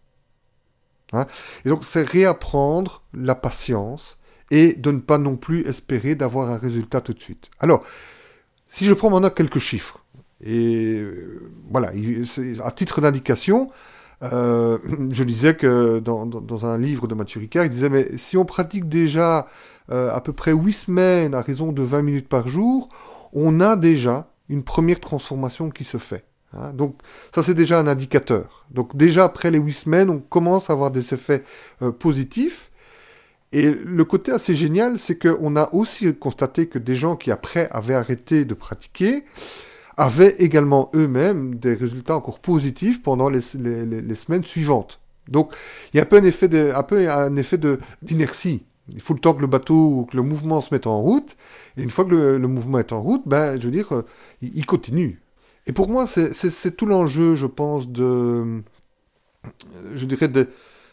Hein 1.13 1.27
et 1.65 1.69
donc 1.69 1.85
c'est 1.85 2.03
réapprendre 2.03 3.03
la 3.15 3.35
patience 3.35 4.19
et 4.51 4.75
de 4.75 4.91
ne 4.91 5.01
pas 5.01 5.19
non 5.19 5.37
plus 5.37 5.67
espérer 5.67 6.15
d'avoir 6.15 6.51
un 6.51 6.59
résultat 6.59 7.01
tout 7.01 7.13
de 7.13 7.21
suite. 7.21 7.51
Alors, 7.61 7.85
si 8.69 8.85
je 8.85 8.93
prends 8.93 9.11
maintenant 9.11 9.31
quelques 9.31 9.59
chiffres, 9.59 10.05
et 10.45 10.99
euh, 11.01 11.51
voilà, 11.71 11.93
à 12.65 12.71
titre 12.71 13.01
d'indication, 13.01 13.71
euh, 14.23 14.79
je 15.11 15.25
disais 15.25 15.57
que 15.57 15.99
dans, 15.99 16.67
un 16.67 16.79
livre 16.79 17.07
de 17.07 17.15
Mathieu 17.15 17.41
Ricard, 17.41 17.65
il 17.65 17.71
disait, 17.71 17.89
mais 17.89 18.17
si 18.17 18.37
on 18.37 18.45
pratique 18.45 18.89
déjà 18.89 19.47
euh, 19.91 20.13
à 20.13 20.21
peu 20.21 20.33
près 20.33 20.53
8 20.53 20.73
semaines 20.73 21.35
à 21.35 21.43
raison 21.43 21.73
de 21.73 21.83
20 21.83 22.03
minutes 22.03 22.29
par 22.29 22.49
jour, 22.49 22.89
on 23.33 23.61
a 23.61 23.77
déjà 23.77 24.29
une 24.49 24.63
première 24.63 25.01
transformation 25.01 25.71
qui 25.71 25.85
se 25.85 25.99
fait. 25.99 26.25
Hein. 26.59 26.73
Donc 26.73 26.97
ça 27.35 27.43
c'est 27.43 27.55
déjà 27.55 27.79
un 27.79 27.87
indicateur. 27.87 28.67
Donc 28.71 28.97
déjà 28.97 29.25
après 29.25 29.51
les 29.51 29.59
8 29.59 29.73
semaines, 29.73 30.11
on 30.11 30.21
commence 30.21 30.71
à 30.71 30.73
avoir 30.73 30.91
des 30.91 31.15
effets 31.15 31.45
euh, 31.83 31.93
positifs. 31.93 32.71
Et 33.53 33.71
le 33.71 34.05
côté 34.05 34.33
assez 34.33 34.55
génial, 34.55 34.99
c'est 34.99 35.19
qu'on 35.19 35.57
a 35.57 35.73
aussi 35.73 36.15
constaté 36.15 36.67
que 36.67 36.79
des 36.79 36.95
gens 36.95 37.17
qui 37.17 37.31
après 37.31 37.69
avaient 37.71 37.95
arrêté 37.95 38.45
de 38.45 38.55
pratiquer, 38.55 39.25
avaient 39.97 40.35
également 40.39 40.91
eux-mêmes 40.95 41.55
des 41.55 41.75
résultats 41.75 42.17
encore 42.17 42.41
positifs 42.41 43.03
pendant 43.03 43.29
les, 43.29 43.41
semaines 43.41 44.45
suivantes. 44.45 45.01
Donc 45.29 45.55
il 45.93 45.97
y 45.97 46.01
a 46.01 46.03
un 46.03 46.07
peu 46.07 46.17
un 46.17 46.25
effet 46.25 46.49
de, 46.49 46.73
un 46.75 46.83
peu 46.83 47.11
un 47.11 47.37
effet 47.37 47.59
d'inertie. 48.03 48.65
Il 48.89 49.01
faut 49.01 49.15
le 49.15 49.21
temps 49.21 49.35
que 49.35 49.41
le 49.41 49.47
bateau 49.47 49.75
ou 49.75 50.05
que 50.05 50.17
le 50.17 50.23
mouvement 50.23 50.61
se 50.61 50.73
mette 50.73 50.87
en 50.87 50.99
route. 50.99 51.37
Et 51.77 51.83
une 51.83 51.91
fois 51.91 52.05
que 52.05 52.11
le, 52.15 52.49
mouvement 52.49 52.79
est 52.79 52.93
en 52.93 53.03
route, 53.03 53.23
ben, 53.27 53.61
je 53.61 53.65
veux 53.65 53.73
dire, 53.73 53.93
euh, 53.93 54.05
il, 54.43 54.65
continue. 54.65 55.21
Et 55.67 55.73
pour 55.73 55.89
moi, 55.89 56.07
c'est 56.07 56.77
tout 56.77 56.87
l'enjeu, 56.87 57.35
je 57.35 57.47
pense, 57.47 57.89
de, 57.89 58.63
je 59.95 60.05
dirais, 60.07 60.31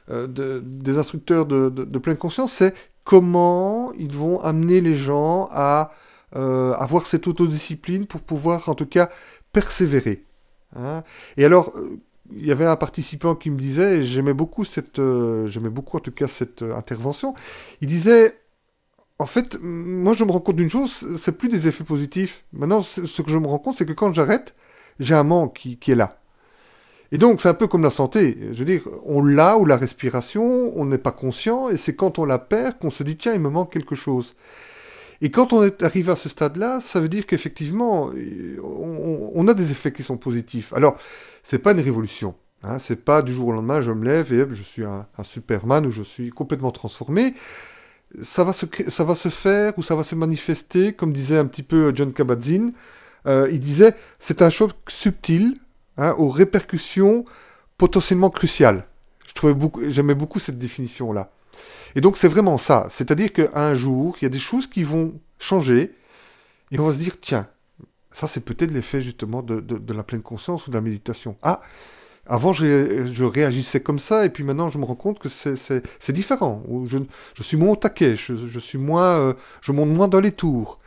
euh, 0.09 0.61
des 0.63 0.97
instructeurs 0.97 1.45
de, 1.45 1.97
pleine 1.99 2.17
conscience, 2.17 2.53
c'est 2.53 2.73
comment 3.03 3.91
ils 3.93 4.11
vont 4.11 4.41
amener 4.41 4.81
les 4.81 4.95
gens 4.95 5.49
à 5.51 5.91
euh, 6.35 6.73
avoir 6.73 7.05
cette 7.05 7.27
autodiscipline 7.27 8.07
pour 8.07 8.21
pouvoir, 8.21 8.69
en 8.69 8.75
tout 8.75 8.87
cas, 8.87 9.09
persévérer. 9.51 10.25
Hein. 10.75 11.03
Et 11.37 11.45
alors, 11.45 11.73
il 12.31 12.45
y 12.45 12.51
avait 12.51 12.65
un 12.65 12.75
participant 12.75 13.35
qui 13.35 13.49
me 13.49 13.57
disait, 13.57 14.03
j'aimais 14.03 14.33
beaucoup 14.33 14.65
cette, 14.65 14.99
euh, 14.99 15.47
j'aimais 15.47 15.69
beaucoup 15.69 15.97
en 15.97 15.99
tout 15.99 16.11
cas 16.11 16.27
cette 16.27 16.61
euh, 16.61 16.75
intervention, 16.75 17.33
il 17.81 17.87
disait, 17.87 18.39
en 19.23 19.25
fait, 19.25 19.57
moi 19.61 20.13
je 20.13 20.25
me 20.25 20.31
rends 20.31 20.41
compte 20.41 20.57
d'une 20.57 20.69
chose, 20.69 21.15
c'est 21.17 21.37
plus 21.37 21.47
des 21.47 21.69
effets 21.69 21.85
positifs. 21.85 22.43
Maintenant, 22.51 22.83
ce 22.83 23.21
que 23.21 23.31
je 23.31 23.37
me 23.37 23.47
rends 23.47 23.57
compte, 23.57 23.77
c'est 23.77 23.85
que 23.85 23.93
quand 23.93 24.11
j'arrête, 24.11 24.53
j'ai 24.99 25.15
un 25.15 25.23
manque 25.23 25.53
qui, 25.79 25.91
est 25.91 25.95
là. 25.95 26.19
Et 27.13 27.17
donc, 27.17 27.39
c'est 27.39 27.47
un 27.47 27.53
peu 27.53 27.67
comme 27.67 27.83
la 27.83 27.89
santé. 27.89 28.37
Je 28.51 28.59
veux 28.59 28.65
dire, 28.65 28.81
on 29.05 29.23
l'a 29.23 29.57
ou 29.57 29.65
la 29.65 29.77
respiration, 29.77 30.73
on 30.75 30.83
n'est 30.83 30.97
pas 30.97 31.13
conscient, 31.13 31.69
et 31.69 31.77
c'est 31.77 31.95
quand 31.95 32.19
on 32.19 32.25
la 32.25 32.37
perd 32.37 32.79
qu'on 32.79 32.89
se 32.89 33.01
dit, 33.03 33.15
tiens, 33.15 33.33
il 33.33 33.39
me 33.39 33.49
manque 33.49 33.71
quelque 33.71 33.95
chose. 33.95 34.35
Et 35.21 35.31
quand 35.31 35.53
on 35.53 35.63
est 35.63 35.83
arrivé 35.83 36.11
à 36.11 36.17
ce 36.17 36.27
stade-là, 36.27 36.81
ça 36.81 36.99
veut 36.99 37.07
dire 37.07 37.25
qu'effectivement, 37.25 38.11
on, 38.61 39.47
a 39.47 39.53
des 39.53 39.71
effets 39.71 39.93
qui 39.93 40.03
sont 40.03 40.17
positifs. 40.17 40.73
Alors, 40.73 40.97
c'est 41.43 41.59
pas 41.59 41.71
une 41.71 41.79
révolution. 41.79 42.35
Hein, 42.61 42.77
c'est 42.77 43.05
pas 43.05 43.21
du 43.21 43.33
jour 43.33 43.47
au 43.47 43.51
lendemain, 43.53 43.79
je 43.79 43.91
me 43.91 44.03
lève 44.03 44.33
et 44.33 44.45
je 44.49 44.63
suis 44.63 44.83
un, 44.83 45.05
Superman 45.23 45.85
ou 45.85 45.91
je 45.91 46.03
suis 46.03 46.29
complètement 46.29 46.71
transformé. 46.71 47.33
Ça 48.21 48.43
va, 48.43 48.53
se, 48.53 48.65
ça 48.87 49.03
va 49.03 49.15
se 49.15 49.29
faire 49.29 49.73
ou 49.77 49.83
ça 49.83 49.95
va 49.95 50.03
se 50.03 50.13
manifester, 50.13 50.93
comme 50.93 51.13
disait 51.13 51.37
un 51.37 51.45
petit 51.45 51.63
peu 51.63 51.91
John 51.95 52.13
Kabat-Zinn. 52.13 52.73
Euh, 53.25 53.49
il 53.51 53.59
disait, 53.59 53.95
c'est 54.19 54.41
un 54.41 54.49
choc 54.49 54.73
subtil 54.87 55.57
Hein, 55.97 56.15
aux 56.17 56.29
répercussions 56.29 57.23
potentiellement 57.77 58.31
cruciales. 58.31 58.87
Beaucoup, 59.43 59.81
j'aimais 59.89 60.15
beaucoup 60.15 60.39
cette 60.39 60.57
définition-là. 60.57 61.31
Et 61.95 62.01
donc 62.01 62.17
c'est 62.17 62.27
vraiment 62.27 62.57
ça, 62.57 62.87
c'est-à-dire 62.89 63.31
qu'un 63.31 63.75
jour, 63.75 64.15
il 64.19 64.23
y 64.23 64.25
a 64.25 64.29
des 64.29 64.39
choses 64.39 64.65
qui 64.65 64.83
vont 64.83 65.13
changer, 65.37 65.95
et 66.71 66.79
on 66.79 66.85
va 66.87 66.93
se 66.93 66.97
dire, 66.97 67.19
tiens, 67.21 67.47
ça 68.11 68.27
c'est 68.27 68.43
peut-être 68.43 68.71
l'effet 68.71 69.01
justement 69.01 69.43
de, 69.43 69.59
de, 69.59 69.93
la 69.93 70.03
pleine 70.03 70.23
conscience 70.23 70.65
ou 70.65 70.71
de 70.71 70.75
la 70.75 70.81
méditation. 70.81 71.37
Ah, 71.43 71.61
avant 72.25 72.53
je, 72.53 73.23
réagissais 73.23 73.81
comme 73.81 73.99
ça, 73.99 74.25
et 74.25 74.29
puis 74.29 74.43
maintenant 74.43 74.69
je 74.69 74.77
me 74.77 74.85
rends 74.85 74.95
compte 74.95 75.19
que 75.19 75.29
c'est 75.29 76.11
différent, 76.11 76.63
je, 76.85 77.43
suis 77.43 77.57
moins 77.57 77.71
au 77.71 77.75
taquet, 77.75 78.15
je, 78.15 78.59
suis 78.59 78.77
moins, 78.77 79.19
euh, 79.19 79.33
je 79.61 79.71
monte 79.71 79.89
moins 79.89 80.07
dans 80.07 80.21
les 80.21 80.31
tours. 80.31 80.79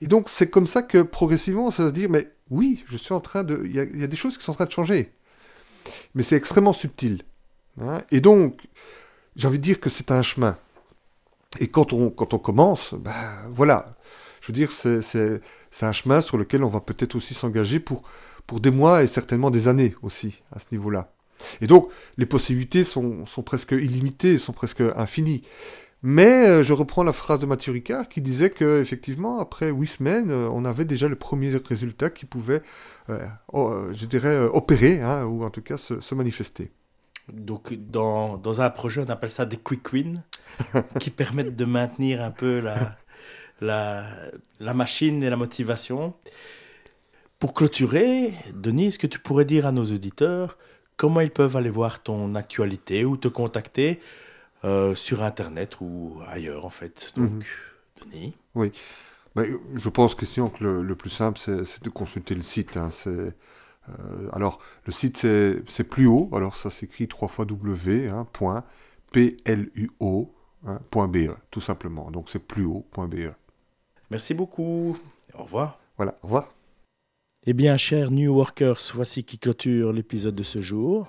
Et 0.00 0.06
donc 0.06 0.28
c'est 0.28 0.50
comme 0.50 0.66
ça 0.66 0.82
que 0.82 0.98
progressivement 1.02 1.66
on 1.66 1.70
va 1.70 1.76
se 1.76 1.90
dire, 1.90 2.10
mais 2.10 2.28
oui, 2.50 2.84
je 2.86 2.96
suis 2.96 3.14
en 3.14 3.20
train 3.20 3.44
de... 3.44 3.62
Il 3.64 3.74
y, 3.74 4.04
a, 4.04 4.06
des 4.06 4.16
choses 4.16 4.36
qui 4.36 4.44
sont 4.44 4.52
en 4.52 4.56
train 4.56 4.66
de 4.66 4.70
changer. 4.70 5.12
Mais 6.14 6.22
c'est 6.22 6.36
extrêmement 6.36 6.74
subtil. 6.74 7.22
Hein. 7.80 8.02
et 8.10 8.20
donc, 8.20 8.68
j'ai 9.34 9.48
envie 9.48 9.58
de 9.58 9.62
dire 9.62 9.80
que 9.80 9.88
c'est 9.88 10.10
un 10.10 10.20
chemin. 10.20 10.58
Et 11.58 11.68
quand 11.68 11.94
on, 11.94 12.10
quand 12.10 12.34
on 12.34 12.38
commence, 12.38 12.92
ben 12.92 13.14
voilà. 13.50 13.96
Je 14.42 14.48
veux 14.48 14.52
dire, 14.52 14.70
c'est 14.72 15.40
un 15.80 15.92
chemin 15.92 16.20
sur 16.20 16.36
lequel 16.36 16.64
on 16.64 16.68
va 16.68 16.80
peut-être 16.80 17.14
aussi 17.14 17.32
s'engager 17.32 17.80
pour, 17.80 18.02
pour 18.46 18.60
des 18.60 18.70
mois 18.70 19.02
et 19.02 19.06
certainement 19.06 19.50
des 19.50 19.68
années 19.68 19.94
aussi, 20.02 20.42
à 20.52 20.58
ce 20.58 20.66
niveau-là. 20.72 21.12
Et 21.60 21.66
donc, 21.66 21.90
les 22.16 22.26
possibilités 22.26 22.84
sont, 22.84 23.26
sont 23.26 23.42
presque 23.42 23.72
illimitées, 23.72 24.38
sont 24.38 24.52
presque 24.52 24.82
infinies. 24.96 25.42
Mais 26.02 26.48
euh, 26.48 26.64
je 26.64 26.72
reprends 26.72 27.04
la 27.04 27.12
phrase 27.12 27.38
de 27.38 27.46
Mathieu 27.46 27.72
Ricard 27.72 28.08
qui 28.08 28.20
disait 28.20 28.50
que 28.50 28.80
effectivement 28.80 29.38
après 29.38 29.70
huit 29.70 29.86
semaines, 29.86 30.30
euh, 30.30 30.48
on 30.52 30.64
avait 30.64 30.84
déjà 30.84 31.08
le 31.08 31.14
premier 31.14 31.56
résultat 31.56 32.10
qui 32.10 32.26
pouvait, 32.26 32.62
euh, 33.08 33.92
je 33.92 34.06
dirais, 34.06 34.36
opérer 34.38 35.00
hein, 35.00 35.24
ou 35.24 35.44
en 35.44 35.50
tout 35.50 35.62
cas 35.62 35.76
se, 35.78 36.14
manifester. 36.14 36.72
Donc 37.32 37.72
dans, 37.72 38.36
dans, 38.36 38.60
un 38.60 38.70
projet, 38.70 39.04
on 39.06 39.10
appelle 39.10 39.30
ça 39.30 39.44
des 39.44 39.56
quick 39.56 39.92
wins 39.92 40.24
qui 40.98 41.10
permettent 41.10 41.54
de 41.54 41.64
maintenir 41.64 42.20
un 42.20 42.32
peu 42.32 42.58
la, 42.58 42.96
la, 43.60 44.04
la 44.58 44.74
machine 44.74 45.22
et 45.22 45.30
la 45.30 45.36
motivation. 45.36 46.14
Pour 47.42 47.54
clôturer, 47.54 48.34
Denis, 48.54 48.86
est-ce 48.86 49.00
que 49.00 49.08
tu 49.08 49.18
pourrais 49.18 49.44
dire 49.44 49.66
à 49.66 49.72
nos 49.72 49.84
auditeurs 49.84 50.56
comment 50.96 51.20
ils 51.20 51.32
peuvent 51.32 51.56
aller 51.56 51.70
voir 51.70 52.00
ton 52.00 52.36
actualité 52.36 53.04
ou 53.04 53.16
te 53.16 53.26
contacter 53.26 54.00
euh, 54.62 54.94
sur 54.94 55.24
Internet 55.24 55.78
ou 55.80 56.20
ailleurs, 56.28 56.64
en 56.64 56.70
fait? 56.70 57.12
Donc, 57.16 57.30
mhm. 57.30 57.42
Denis 58.00 58.36
Oui. 58.54 58.70
Ben, 59.34 59.58
je 59.74 59.88
pense, 59.88 60.14
Christian, 60.14 60.50
que 60.50 60.62
le, 60.62 60.94
plus 60.94 61.10
simple, 61.10 61.40
c'est 61.40 61.82
de 61.82 61.90
consulter 61.90 62.36
le 62.36 62.42
site. 62.42 62.76
Hein. 62.76 62.90
Euh, 63.08 63.32
alors, 64.32 64.60
le 64.86 64.92
site, 64.92 65.16
c'est 65.16 65.84
plus 65.90 66.06
haut. 66.06 66.30
Alors, 66.34 66.54
ça 66.54 66.70
s'écrit 66.70 67.08
3 67.08 67.26
fois 67.26 67.44
W, 67.44 68.08
hein, 68.08 68.24
point, 68.32 68.62
P-L-U-O, 69.10 70.32
hein, 70.64 70.78
point 70.92 71.08
B-E, 71.08 71.34
tout 71.50 71.60
simplement. 71.60 72.12
Donc, 72.12 72.30
c'est 72.30 72.38
plus 72.38 72.66
haut.be. 72.66 73.32
Merci 74.12 74.32
beaucoup. 74.32 74.96
Au 75.34 75.42
revoir. 75.42 75.80
Voilà, 75.96 76.16
au 76.22 76.28
revoir. 76.28 76.48
Eh 77.44 77.54
bien, 77.54 77.76
chers 77.76 78.12
New 78.12 78.32
Workers, 78.36 78.78
voici 78.94 79.24
qui 79.24 79.36
clôture 79.36 79.92
l'épisode 79.92 80.36
de 80.36 80.44
ce 80.44 80.62
jour. 80.62 81.08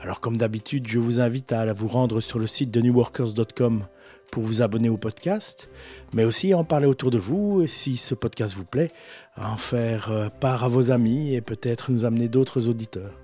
Alors 0.00 0.20
comme 0.20 0.36
d'habitude, 0.36 0.86
je 0.86 1.00
vous 1.00 1.20
invite 1.20 1.50
à 1.50 1.72
vous 1.72 1.88
rendre 1.88 2.20
sur 2.20 2.38
le 2.38 2.46
site 2.46 2.70
de 2.70 2.80
newworkers.com 2.80 3.84
pour 4.30 4.44
vous 4.44 4.62
abonner 4.62 4.88
au 4.88 4.96
podcast, 4.96 5.68
mais 6.12 6.22
aussi 6.22 6.52
à 6.52 6.58
en 6.58 6.62
parler 6.62 6.86
autour 6.86 7.10
de 7.10 7.18
vous 7.18 7.62
et 7.62 7.66
si 7.66 7.96
ce 7.96 8.14
podcast 8.14 8.54
vous 8.54 8.64
plaît, 8.64 8.92
à 9.34 9.50
en 9.50 9.56
faire 9.56 10.12
euh, 10.12 10.28
part 10.28 10.62
à 10.62 10.68
vos 10.68 10.92
amis 10.92 11.34
et 11.34 11.40
peut-être 11.40 11.90
nous 11.90 12.04
amener 12.04 12.28
d'autres 12.28 12.68
auditeurs. 12.68 13.18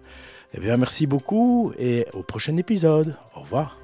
Eh 0.54 0.58
bien 0.58 0.76
merci 0.76 1.06
beaucoup 1.06 1.72
et 1.78 2.06
au 2.14 2.24
prochain 2.24 2.56
épisode. 2.56 3.16
Au 3.36 3.42
revoir. 3.42 3.78